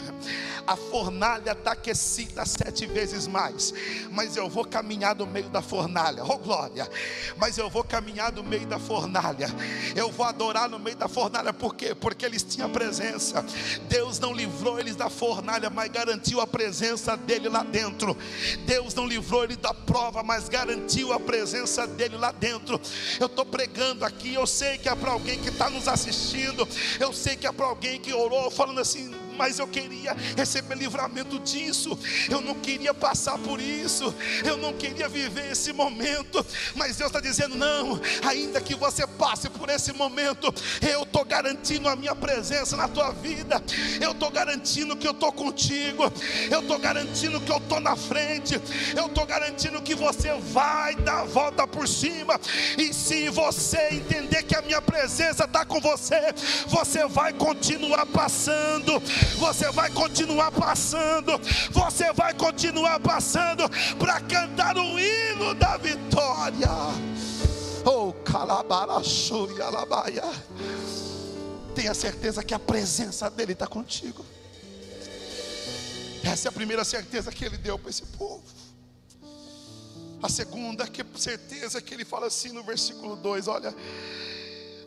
[0.68, 3.74] A fornalha está aquecida sete vezes mais,
[4.12, 6.90] mas eu vou caminhar no meio da fornalha, oh glória!
[7.38, 9.48] Mas eu vou caminhar no meio da fornalha,
[9.96, 11.96] eu vou adorar no meio da fornalha, por quê?
[11.96, 13.46] Porque eles tinham presença.
[13.88, 18.18] Deus não livrou eles da fornalha, mas garantiu a presença dele lá dentro.
[18.66, 22.82] Deus não livrou eles da prova, mas garantiu a presença dele lá dentro.
[23.22, 26.68] Eu estou pregando aqui, eu sei que é para alguém que está nos assistindo assistindo,
[27.00, 31.40] eu sei que é para alguém que orou, falando assim: mas eu queria receber livramento
[31.40, 31.98] disso,
[32.30, 34.14] eu não queria passar por isso,
[34.44, 39.50] eu não queria viver esse momento, mas Deus está dizendo: não, ainda que você passe
[39.50, 43.62] por esse momento, eu estou garantindo a minha presença na tua vida,
[44.02, 46.12] eu estou garantindo que eu estou contigo,
[46.50, 48.60] eu estou garantindo que eu estou na frente,
[48.96, 52.40] eu estou garantindo que você vai dar a volta por cima,
[52.78, 56.34] e se você entender que a minha presença está com você,
[56.68, 59.02] você vai continuar passando,
[59.38, 61.40] você vai continuar passando,
[61.72, 63.64] você vai continuar passando
[63.98, 66.70] para cantar o hino da vitória.
[67.86, 70.24] Oh, calabarachuri alabaia.
[71.76, 74.26] Tenha certeza que a presença dele está contigo.
[76.24, 78.44] Essa é a primeira certeza que ele deu para esse povo.
[80.24, 83.76] A segunda que certeza que ele fala assim no versículo 2: olha,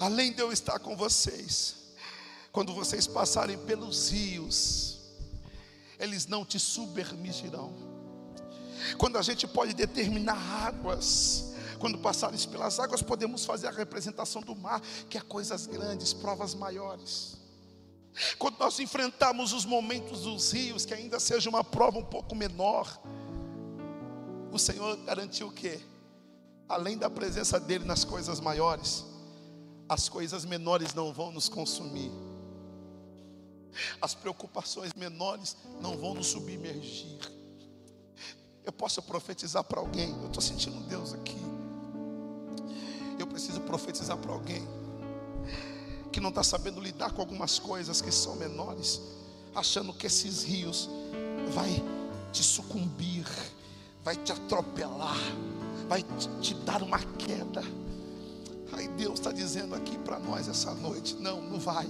[0.01, 1.77] além de eu estar com vocês,
[2.59, 4.99] quando vocês passarem pelos rios,
[5.97, 7.73] eles não te submergirão.
[8.99, 14.57] Quando a gente pode determinar águas, quando passares pelas águas, podemos fazer a representação do
[14.57, 17.37] mar, que é coisas grandes, provas maiores.
[18.41, 23.01] Quando nós enfrentamos os momentos dos rios, que ainda seja uma prova um pouco menor,
[24.51, 25.79] o Senhor garantiu o quê?
[26.69, 29.05] Além da presença dele nas coisas maiores,
[29.89, 32.11] as coisas menores não vão nos consumir.
[34.01, 37.19] As preocupações menores não vão nos submergir.
[38.65, 40.11] Eu posso profetizar para alguém.
[40.11, 41.37] Eu estou sentindo Deus aqui.
[43.19, 44.67] Eu preciso profetizar para alguém
[46.13, 49.01] que não está sabendo lidar com algumas coisas que são menores,
[49.55, 50.89] achando que esses rios
[51.53, 51.83] vai
[52.33, 53.27] te sucumbir,
[54.03, 55.17] vai te atropelar,
[55.89, 56.05] vai
[56.41, 57.63] te, dar uma queda.
[58.73, 61.87] Aí Deus está dizendo aqui para nós essa noite: não, não vai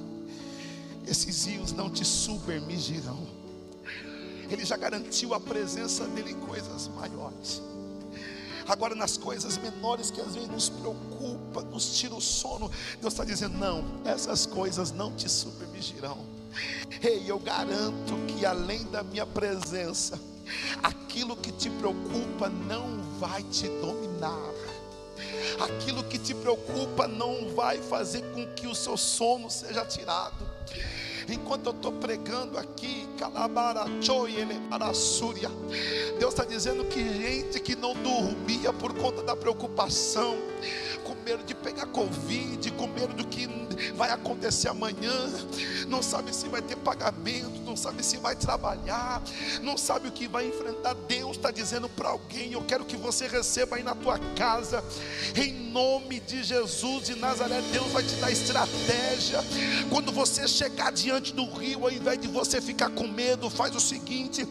[1.08, 3.26] esses rios não te submergirão.
[4.50, 7.62] Ele já garantiu a presença dele em coisas maiores.
[8.66, 13.24] Agora, nas coisas menores que às vezes nos preocupa, nos tira o sono, Deus está
[13.24, 16.18] dizendo: não, essas coisas não te submergirão.
[17.02, 20.20] Ei, eu garanto que além da minha presença,
[20.82, 24.54] aquilo que te preocupa não vai te dominar.
[25.60, 30.58] Aquilo que te preocupa não vai fazer com que o seu sono seja tirado
[31.28, 33.06] enquanto eu estou pregando aqui,
[36.18, 40.36] Deus está dizendo que gente que não dormia por conta da preocupação,
[41.08, 43.48] com medo de pegar Covid, com medo do que
[43.94, 45.30] vai acontecer amanhã,
[45.88, 49.22] não sabe se vai ter pagamento, não sabe se vai trabalhar,
[49.62, 50.94] não sabe o que vai enfrentar.
[51.08, 54.84] Deus está dizendo para alguém: Eu quero que você receba aí na tua casa,
[55.34, 57.62] em nome de Jesus de Nazaré.
[57.72, 59.38] Deus vai te dar estratégia.
[59.88, 63.80] Quando você chegar diante do rio, ao invés de você ficar com medo, faz o
[63.80, 64.46] seguinte: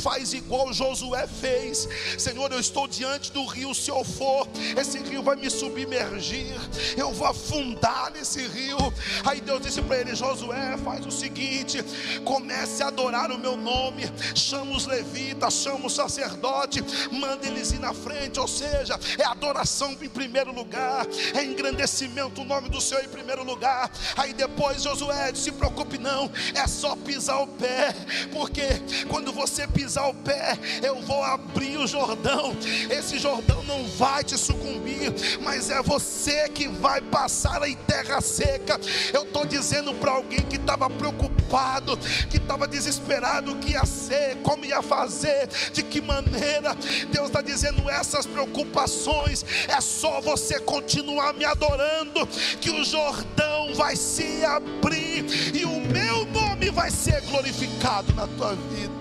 [0.00, 1.86] faz igual Josué fez.
[2.16, 4.48] Senhor, eu estou diante do rio, se eu for,
[4.80, 6.56] esse rio vai me submergir emergir,
[6.96, 8.78] eu vou afundar nesse rio.
[9.24, 11.84] Aí Deus disse para ele: Josué, faz o seguinte:
[12.24, 16.82] comece a adorar o meu nome, chama os levitas, chama o sacerdote,
[17.12, 22.44] manda eles ir na frente, ou seja, é adoração em primeiro lugar, é engrandecimento o
[22.44, 23.90] nome do Senhor em primeiro lugar.
[24.16, 27.94] Aí depois Josué, se preocupe não, é só pisar o pé,
[28.32, 28.62] porque
[29.08, 32.56] quando você pisar o pé, eu vou abrir o Jordão.
[32.90, 38.78] Esse Jordão não vai te sucumbir, mas é você que vai passar em terra seca.
[39.10, 41.96] Eu estou dizendo para alguém que estava preocupado,
[42.28, 46.74] que estava desesperado, o que ia ser, como ia fazer, de que maneira.
[47.10, 52.26] Deus está dizendo essas preocupações, é só você continuar me adorando,
[52.60, 55.24] que o Jordão vai se abrir
[55.54, 58.98] e o meu nome vai ser glorificado na tua vida.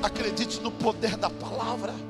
[0.00, 2.09] Acredite no poder da palavra.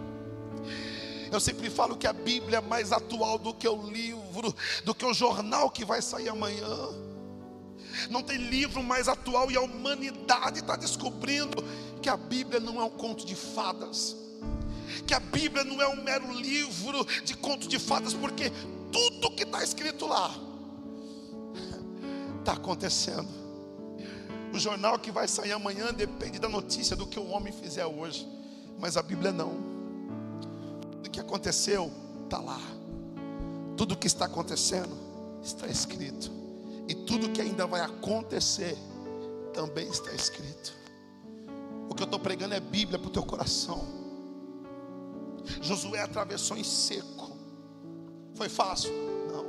[1.31, 4.55] Eu sempre falo que a Bíblia é mais atual do que o livro,
[4.85, 6.67] do que o jornal que vai sair amanhã.
[8.09, 11.63] Não tem livro mais atual e a humanidade está descobrindo
[12.03, 14.17] que a Bíblia não é um conto de fadas,
[15.07, 18.51] que a Bíblia não é um mero livro de conto de fadas, porque
[18.91, 20.35] tudo que está escrito lá
[22.39, 23.29] está acontecendo.
[24.53, 28.27] O jornal que vai sair amanhã depende da notícia do que o homem fizer hoje,
[28.81, 29.70] mas a Bíblia não.
[31.01, 31.91] Tudo que aconteceu
[32.25, 32.61] está lá.
[33.77, 34.95] Tudo que está acontecendo
[35.43, 36.31] está escrito.
[36.87, 38.77] E tudo que ainda vai acontecer
[39.55, 40.75] também está escrito.
[41.89, 43.83] O que eu estou pregando é Bíblia para o teu coração.
[45.63, 47.31] Josué atravessou em seco.
[48.35, 48.93] Foi fácil?
[49.33, 49.47] Não.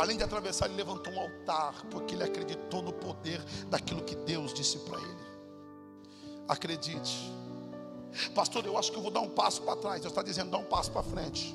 [0.00, 4.54] Além de atravessar, ele levantou um altar, porque ele acreditou no poder daquilo que Deus
[4.54, 5.22] disse para ele.
[6.48, 7.41] Acredite.
[8.34, 10.00] Pastor, eu acho que eu vou dar um passo para trás.
[10.00, 11.54] Deus está dizendo, dá um passo para frente.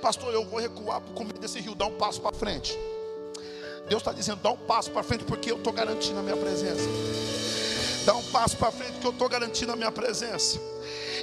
[0.00, 2.76] Pastor, eu vou recuar para o começo desse rio, dá um passo para frente.
[3.88, 6.88] Deus está dizendo, dá um passo para frente, porque eu estou garantindo a minha presença.
[8.04, 10.58] Dá um passo para frente, que eu estou garantindo a minha presença.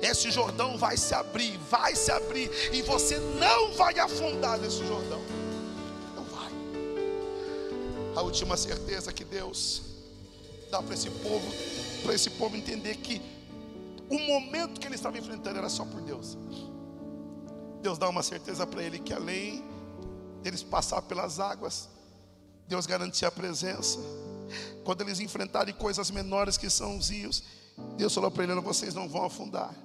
[0.02, 5.22] Esse Jordão vai se abrir, vai se abrir, e você não vai afundar nesse Jordão.
[6.16, 6.52] Não vai.
[8.16, 9.82] A última certeza que Deus
[10.70, 11.52] dá para esse povo
[12.08, 13.22] para esse povo entender que
[14.10, 16.38] o momento que ele estava enfrentando era só por Deus.
[17.82, 19.62] Deus dá uma certeza para ele que além
[20.42, 21.90] deles passar pelas águas,
[22.66, 24.00] Deus garantia a presença.
[24.86, 27.44] Quando eles enfrentarem coisas menores que são os rios,
[27.98, 29.76] Deus falou para ele: vocês não vão afundar.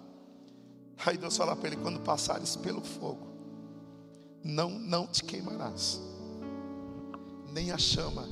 [1.04, 3.26] Aí Deus fala para ele: quando passares pelo fogo,
[4.44, 6.00] não, não te queimarás,
[7.50, 8.28] nem a chama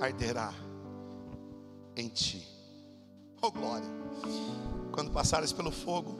[0.00, 0.52] arderá
[1.96, 2.53] em ti.
[3.46, 3.86] Oh glória.
[4.90, 6.18] Quando passares pelo fogo,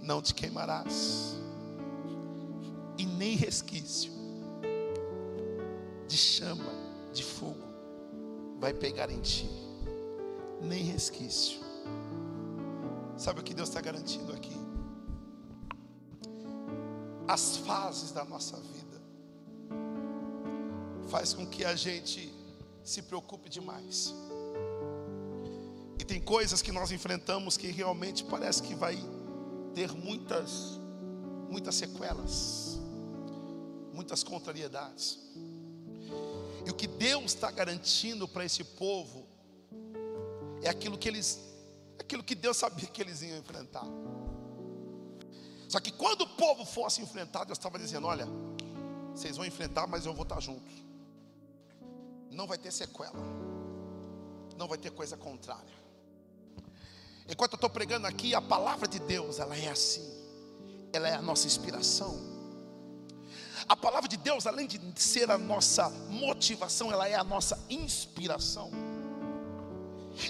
[0.00, 1.36] não te queimarás,
[2.98, 4.10] e nem resquício
[6.08, 6.72] de chama,
[7.12, 7.62] de fogo,
[8.58, 9.48] vai pegar em ti,
[10.60, 11.60] nem resquício.
[13.16, 14.56] Sabe o que Deus está garantindo aqui?
[17.28, 19.00] As fases da nossa vida
[21.06, 22.34] faz com que a gente
[22.82, 24.12] se preocupe demais
[26.06, 28.96] tem coisas que nós enfrentamos que realmente parece que vai
[29.74, 30.80] ter muitas,
[31.50, 32.78] muitas sequelas,
[33.92, 35.18] muitas contrariedades.
[36.64, 39.26] E o que Deus está garantindo para esse povo
[40.62, 41.40] é aquilo que eles,
[41.98, 43.84] aquilo que Deus sabia que eles iam enfrentar.
[45.68, 48.26] Só que quando o povo fosse enfrentar, Deus estava dizendo: Olha,
[49.14, 50.70] vocês vão enfrentar, mas eu vou estar junto.
[52.30, 53.18] Não vai ter sequela,
[54.56, 55.75] não vai ter coisa contrária.
[57.28, 60.08] Enquanto eu estou pregando aqui, a palavra de Deus, ela é assim.
[60.92, 62.36] Ela é a nossa inspiração.
[63.68, 68.70] A palavra de Deus, além de ser a nossa motivação, ela é a nossa inspiração.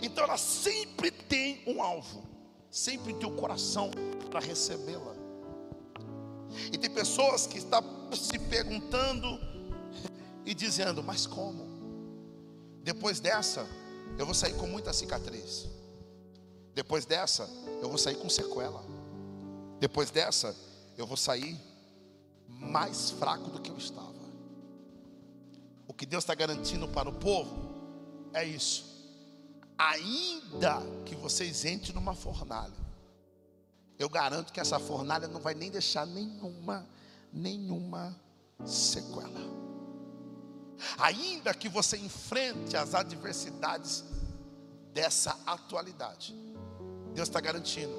[0.02, 2.24] Então ela sempre tem um alvo,
[2.70, 3.90] sempre tem o coração
[4.30, 5.14] para recebê-la.
[6.72, 7.82] E tem pessoas que estão
[8.14, 9.38] se perguntando
[10.44, 11.66] e dizendo: Mas como?
[12.82, 13.66] Depois dessa,
[14.16, 15.75] eu vou sair com muita cicatriz.
[16.76, 17.48] Depois dessa,
[17.80, 18.84] eu vou sair com sequela.
[19.80, 20.54] Depois dessa,
[20.94, 21.58] eu vou sair
[22.46, 24.12] mais fraco do que eu estava.
[25.88, 27.56] O que Deus está garantindo para o povo
[28.34, 28.84] é isso.
[29.78, 32.76] Ainda que vocês entrem numa fornalha,
[33.98, 36.86] eu garanto que essa fornalha não vai nem deixar nenhuma,
[37.32, 38.14] nenhuma
[38.66, 39.40] sequela.
[40.98, 44.04] Ainda que você enfrente as adversidades
[44.92, 46.34] dessa atualidade,
[47.16, 47.94] Deus está garantindo.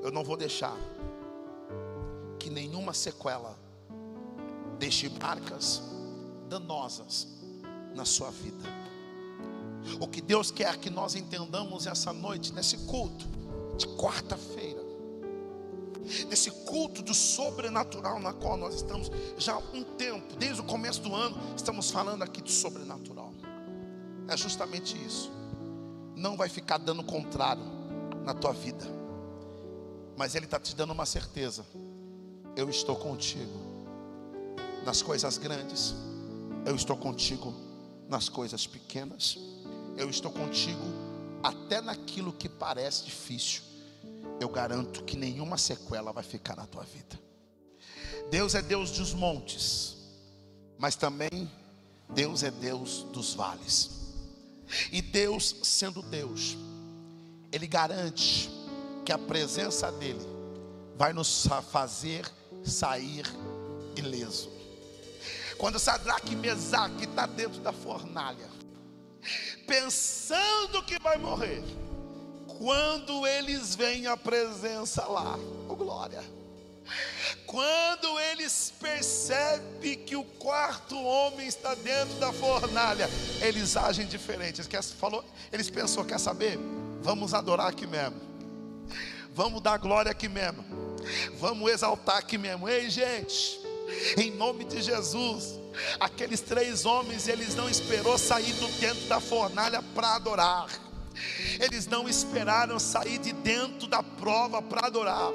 [0.00, 0.76] Eu não vou deixar
[2.38, 3.58] que nenhuma sequela
[4.78, 5.82] deixe marcas
[6.48, 7.26] danosas
[7.96, 8.64] na sua vida.
[9.98, 13.26] O que Deus quer que nós entendamos essa noite, nesse culto
[13.76, 14.84] de quarta-feira,
[16.28, 21.02] nesse culto do sobrenatural na qual nós estamos já há um tempo, desde o começo
[21.02, 23.32] do ano, estamos falando aqui de sobrenatural.
[24.28, 25.28] É justamente isso.
[26.14, 27.77] Não vai ficar dando contrário
[28.28, 28.84] na tua vida,
[30.14, 31.64] mas Ele está te dando uma certeza:
[32.54, 33.58] eu estou contigo
[34.84, 35.94] nas coisas grandes,
[36.66, 37.54] eu estou contigo
[38.06, 39.38] nas coisas pequenas,
[39.96, 40.82] eu estou contigo
[41.42, 43.62] até naquilo que parece difícil.
[44.38, 47.18] Eu garanto que nenhuma sequela vai ficar na tua vida.
[48.30, 49.96] Deus é Deus dos montes,
[50.76, 51.50] mas também
[52.10, 53.90] Deus é Deus dos vales.
[54.92, 56.58] E Deus, sendo Deus,
[57.52, 58.50] Ele garante
[59.04, 60.26] que a presença dEle
[60.96, 62.24] vai nos fazer
[62.64, 63.24] sair
[63.96, 64.50] ileso.
[65.56, 68.48] Quando Sadraque e Mesaque está dentro da fornalha,
[69.66, 71.62] pensando que vai morrer,
[72.58, 75.38] quando eles veem a presença lá,
[75.68, 76.22] oh glória.
[77.46, 83.08] Quando eles percebem que o quarto homem está dentro da fornalha,
[83.40, 84.60] eles agem diferente.
[84.60, 86.58] Eles, falou, eles pensou, quer saber?
[87.02, 88.20] Vamos adorar aqui mesmo.
[89.32, 90.64] Vamos dar glória aqui mesmo.
[91.38, 92.68] Vamos exaltar aqui mesmo.
[92.68, 93.60] Ei, gente,
[94.16, 95.58] em nome de Jesus,
[96.00, 100.87] aqueles três homens, eles não esperou sair do dentro da fornalha para adorar.
[101.60, 105.30] Eles não esperaram sair de dentro da prova para adorar.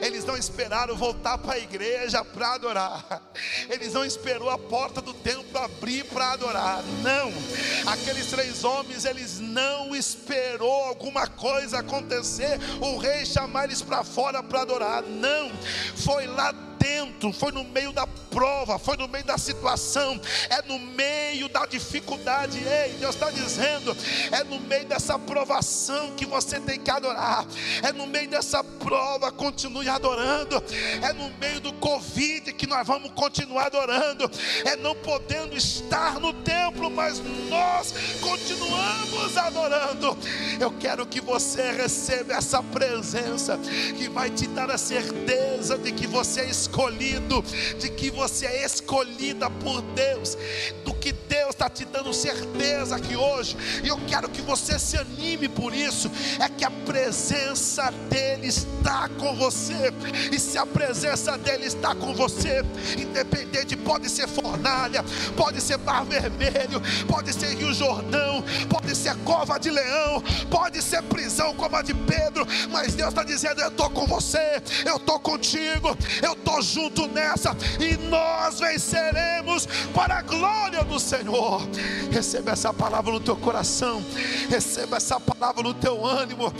[0.00, 3.22] Eles não esperaram voltar para a igreja para adorar.
[3.68, 6.82] Eles não esperou a porta do templo abrir para adorar.
[7.02, 7.32] Não.
[7.92, 14.42] Aqueles três homens, eles não esperou alguma coisa acontecer, o rei chamar eles para fora
[14.42, 15.02] para adorar.
[15.02, 15.50] Não.
[15.96, 16.52] Foi lá
[16.82, 20.20] dentro, foi no meio da prova, foi no meio da situação,
[20.50, 22.58] é no meio da dificuldade.
[22.58, 23.96] Ei, Deus está dizendo,
[24.32, 27.46] é no meio dessa provação que você tem que adorar,
[27.82, 30.62] é no meio dessa prova, continue adorando,
[31.00, 34.28] é no meio do Covid que nós vamos continuar adorando,
[34.64, 40.18] é não podendo estar no templo, mas nós continuamos adorando.
[40.58, 43.58] Eu quero que você receba essa presença
[43.96, 46.71] que vai te dar a certeza de que você é escolhido,
[47.78, 50.36] de que você é escolhida por Deus,
[50.84, 51.12] do que
[51.62, 56.10] está te dando certeza que hoje, e eu quero que você se anime por isso,
[56.40, 59.92] é que a presença dEle está com você,
[60.32, 62.64] e se a presença dEle está com você,
[62.98, 65.04] independente, pode ser fornalha,
[65.36, 71.00] pode ser Mar Vermelho, pode ser Rio Jordão, pode ser cova de leão, pode ser
[71.04, 75.20] prisão como a de Pedro, mas Deus está dizendo: Eu estou com você, eu estou
[75.20, 81.51] contigo, eu estou junto nessa, e nós venceremos para a glória do Senhor.
[82.10, 84.04] Receba essa palavra no teu coração,
[84.48, 86.52] receba essa palavra no teu ânimo,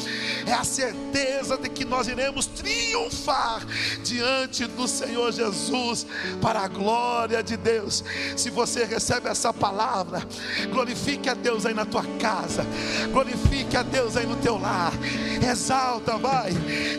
[0.46, 3.64] é a certeza de que nós iremos triunfar
[4.02, 6.06] diante do Senhor Jesus,
[6.40, 8.04] para a glória de Deus.
[8.36, 10.26] Se você recebe essa palavra,
[10.70, 12.66] glorifique a Deus aí na tua casa,
[13.10, 14.92] glorifique a Deus aí no teu lar,
[15.50, 16.52] exalta, vai,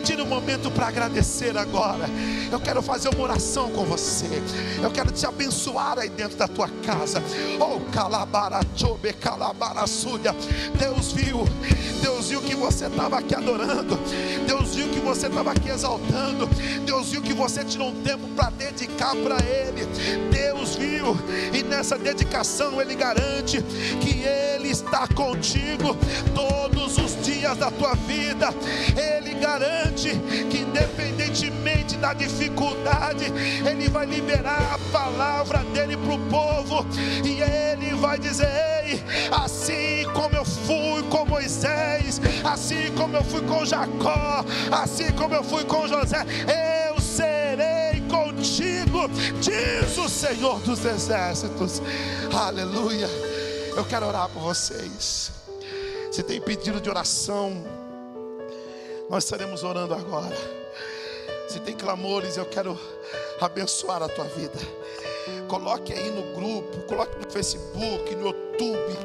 [0.04, 2.08] tira um momento para agradecer agora.
[2.50, 4.26] Eu quero fazer uma oração com você.
[4.82, 7.22] Eu quero te abençoar aí dentro da tua casa.
[7.58, 10.34] Oh, calabarachobe, calabarasúdia.
[10.78, 11.44] Deus viu,
[12.04, 13.98] Deus viu que você estava aqui adorando.
[14.46, 16.46] Deus viu que você estava aqui exaltando.
[16.84, 19.86] Deus viu que você tirou um tempo para dedicar para Ele.
[20.30, 21.16] Deus viu,
[21.50, 23.62] e nessa dedicação Ele garante
[24.02, 25.96] que Ele está contigo
[26.34, 28.48] todos os dias da tua vida.
[28.94, 30.10] Ele garante
[30.50, 33.32] que, independentemente da dificuldade,
[33.66, 36.86] Ele vai liberar a palavra dele para o povo,
[37.24, 38.48] e Ele vai dizer:
[38.84, 39.02] Ei,
[39.32, 40.33] assim como
[41.44, 44.42] Moisés, assim como eu fui com Jacó,
[44.72, 46.24] assim como eu fui com José,
[46.88, 49.06] eu serei contigo,
[49.42, 51.82] diz o Senhor dos Exércitos.
[52.34, 53.06] Aleluia.
[53.76, 55.32] Eu quero orar por vocês.
[56.10, 57.62] Se tem pedido de oração,
[59.10, 60.34] nós estaremos orando agora.
[61.46, 62.80] Se tem clamores, eu quero
[63.38, 64.58] abençoar a tua vida.
[65.48, 68.98] Coloque aí no grupo, coloque no Facebook, no YouTube.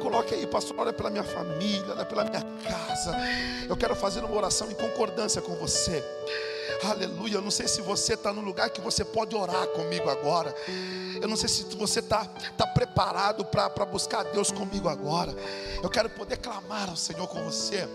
[0.00, 3.16] Coloque aí, pastor, olha pela minha família, olha pela minha casa.
[3.68, 6.02] Eu quero fazer uma oração em concordância com você.
[6.84, 7.34] Aleluia.
[7.34, 10.54] Eu não sei se você está no lugar que você pode orar comigo agora.
[11.20, 12.24] Eu não sei se você está
[12.56, 15.32] tá preparado para buscar Deus comigo agora.
[15.82, 17.88] Eu quero poder clamar ao Senhor com você.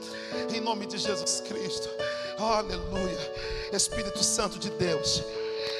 [0.53, 1.89] Em nome de Jesus Cristo.
[2.37, 3.33] Aleluia.
[3.73, 5.23] Espírito Santo de Deus.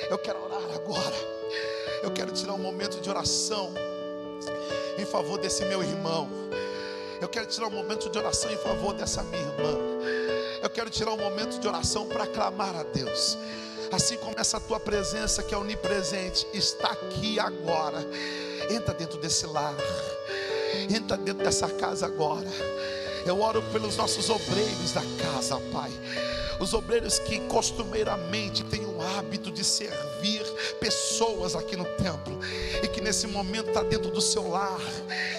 [0.09, 1.36] Eu quero orar agora.
[2.07, 3.73] Eu quero tirar um momento de oração
[4.97, 6.29] em favor desse meu irmão.
[7.19, 9.77] Eu quero tirar um momento de oração em favor dessa minha irmã.
[10.63, 13.37] Eu quero tirar um momento de oração para clamar a Deus.
[13.91, 17.99] Assim como essa tua presença que é onipresente está aqui agora.
[18.69, 19.75] Entra dentro desse lar.
[20.89, 22.47] Entra dentro dessa casa agora.
[23.27, 25.91] Eu oro pelos nossos obreiros da casa, Pai.
[26.61, 30.41] Os obreiros que costumeiramente têm o hábito de servir
[30.79, 32.39] pessoas aqui no templo
[32.81, 34.79] e que nesse momento está dentro do seu lar,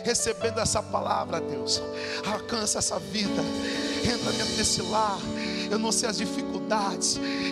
[0.05, 1.82] recebendo essa palavra, Deus.
[2.24, 3.43] Alcança essa vida,
[4.05, 5.18] entra dentro desse lar.
[5.70, 6.47] Eu não sei as dificuldades,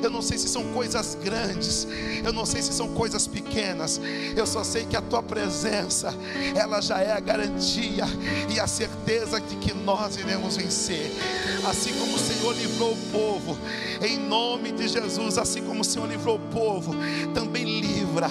[0.02, 1.86] eu não sei se são coisas grandes,
[2.24, 4.00] eu não sei se são coisas pequenas,
[4.36, 6.14] eu só sei que a tua presença,
[6.54, 8.04] ela já é a garantia
[8.48, 11.12] e a certeza de que nós iremos vencer.
[11.68, 13.58] Assim como o Senhor livrou o povo,
[14.02, 16.94] em nome de Jesus, assim como o Senhor livrou o povo,
[17.34, 18.28] também livra,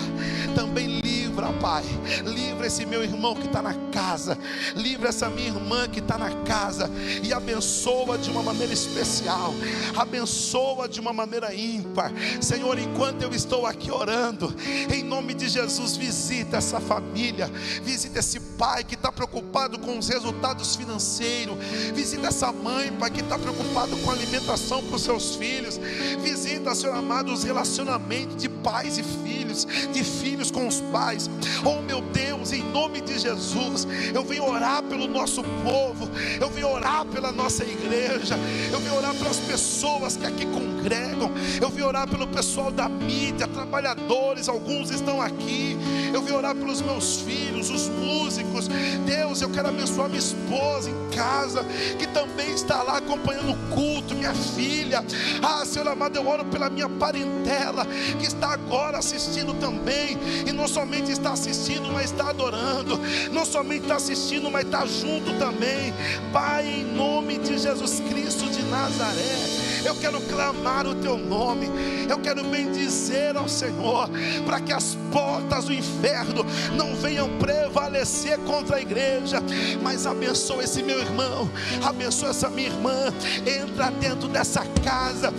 [0.55, 1.05] também livra,
[1.53, 1.83] Pai.
[2.25, 4.37] Livra esse meu irmão que está na casa,
[4.75, 6.89] livra essa minha irmã que está na casa
[7.23, 9.53] e abençoa de uma maneira especial,
[9.95, 12.11] abençoa de uma maneira ímpar.
[12.41, 14.53] Senhor, enquanto eu estou aqui orando,
[14.91, 17.49] em nome de Jesus, visita essa família,
[17.83, 21.57] visita esse pai que está preocupado com os resultados financeiros,
[21.93, 25.79] visita essa mãe, pai, que está preocupado com a alimentação para os seus filhos,
[26.21, 31.29] visita, Senhor amado, os relacionamentos de pais e filhos, de filhos com os pais.
[31.63, 36.09] Oh meu Deus, em nome de Jesus, eu venho orar pelo nosso povo,
[36.39, 38.38] eu venho orar pela nossa igreja,
[38.71, 40.45] eu venho orar pelas pessoas que aqui
[40.86, 45.75] congregam, eu venho orar pelo pessoal da mídia, trabalhadores, alguns estão aqui,
[46.13, 48.67] eu venho orar pelos meus filhos, os músicos.
[49.05, 51.63] Deus, eu quero abençoar minha esposa em casa,
[51.97, 55.03] que também está lá acompanhando o culto, minha filha.
[55.41, 57.86] Ah, Senhor amado, eu oro pela minha parentela,
[58.19, 62.99] que está agora assistindo também, e não somente está assistindo, mas está adorando,
[63.31, 65.93] não somente está assistindo, mas está junto também.
[66.31, 69.65] Pai, em nome de Jesus Cristo de Nazaré.
[69.86, 71.69] Eu quero clamar o teu nome.
[72.09, 74.09] Eu quero bendizer ao Senhor
[74.45, 76.45] para que as portas do inferno
[76.76, 79.41] não venham prevalecer contra a igreja.
[79.82, 81.49] Mas abençoa esse meu irmão,
[81.84, 83.13] abençoa essa minha irmã.
[83.45, 85.34] Entra dentro dessa casa,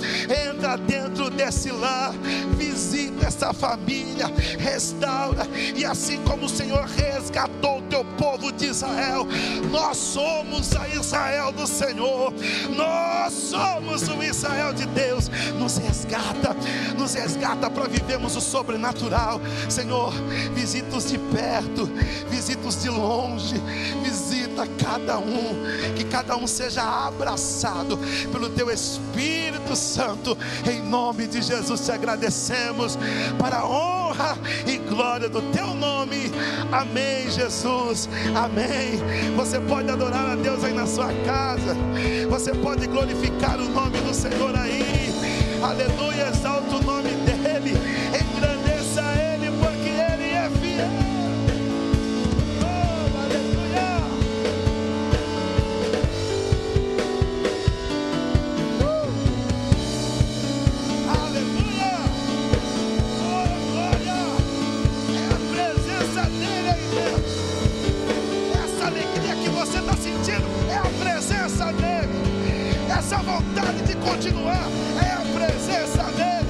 [0.48, 2.12] entra dentro desse lar,
[2.56, 4.26] visita essa família,
[4.58, 5.46] restaura.
[5.74, 9.26] E assim como o Senhor resgatou o teu povo de Israel,
[9.70, 12.32] nós somos a Israel do Senhor.
[12.74, 15.25] Nós somos o Israel de Deus.
[15.58, 16.56] Nos resgata,
[16.96, 19.40] nos resgata para vivermos o sobrenatural.
[19.68, 20.12] Senhor,
[20.54, 21.90] visita-os de perto,
[22.28, 23.60] visita-os de longe,
[24.02, 25.56] visita cada um,
[25.96, 27.98] que cada um seja abraçado
[28.32, 30.36] pelo teu Espírito Santo.
[30.70, 32.98] Em nome de Jesus te agradecemos
[33.38, 36.30] para a honra e glória do teu nome.
[36.72, 38.08] Amém, Jesus.
[38.34, 39.00] Amém.
[39.36, 41.76] Você pode adorar a Deus aí na sua casa.
[42.30, 45.15] Você pode glorificar o nome do Senhor aí.
[45.66, 47.72] Aleluia, exalta o nome dele.
[48.14, 50.88] Engrandeça ele, porque ele é fiel.
[52.62, 53.90] Oh, aleluia.
[58.80, 59.10] Uh.
[61.20, 61.94] Aleluia.
[63.26, 64.18] Oh, glória.
[65.10, 67.32] É a presença dele aí Deus.
[68.64, 72.16] Essa alegria que você está sentindo é a presença dele.
[72.88, 74.68] Essa vontade de continuar
[75.76, 76.48] presença dele.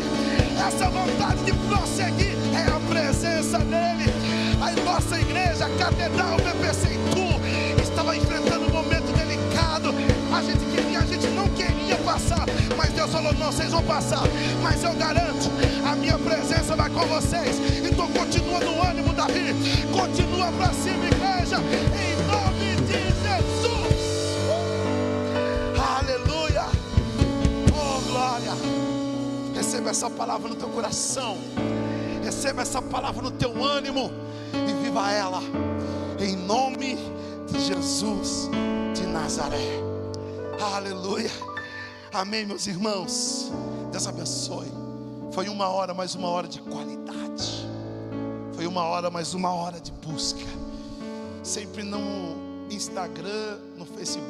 [0.66, 4.12] Essa vontade de prosseguir é a presença dele.
[4.61, 9.95] A nossa igreja, a Catedral BPC Tu, estava enfrentando um momento delicado.
[10.33, 12.47] A gente queria, a gente não queria passar,
[12.77, 14.22] mas Deus falou: não, vocês vão passar.
[14.62, 15.51] Mas eu garanto,
[15.85, 17.61] a minha presença vai com vocês.
[17.85, 19.55] Então continua no ânimo, Davi.
[19.93, 21.57] Continua para cima, igreja.
[21.59, 23.97] Em nome de Jesus.
[25.79, 26.66] Aleluia.
[27.72, 29.05] Oh, glória.
[29.67, 31.39] Receba essa palavra no teu coração.
[32.23, 34.12] Receba essa palavra no teu ânimo.
[34.55, 35.41] E viva ela.
[36.21, 36.97] Em nome
[37.51, 38.49] de Jesus
[38.95, 39.81] de Nazaré.
[40.73, 41.33] Aleluia.
[42.12, 43.51] Amém, meus irmãos.
[43.91, 44.71] Deus abençoe.
[45.33, 47.69] Foi uma hora, mais uma hora de qualidade.
[48.55, 50.47] Foi uma hora, mais uma hora de busca.
[51.43, 54.25] Sempre no Instagram, no Facebook.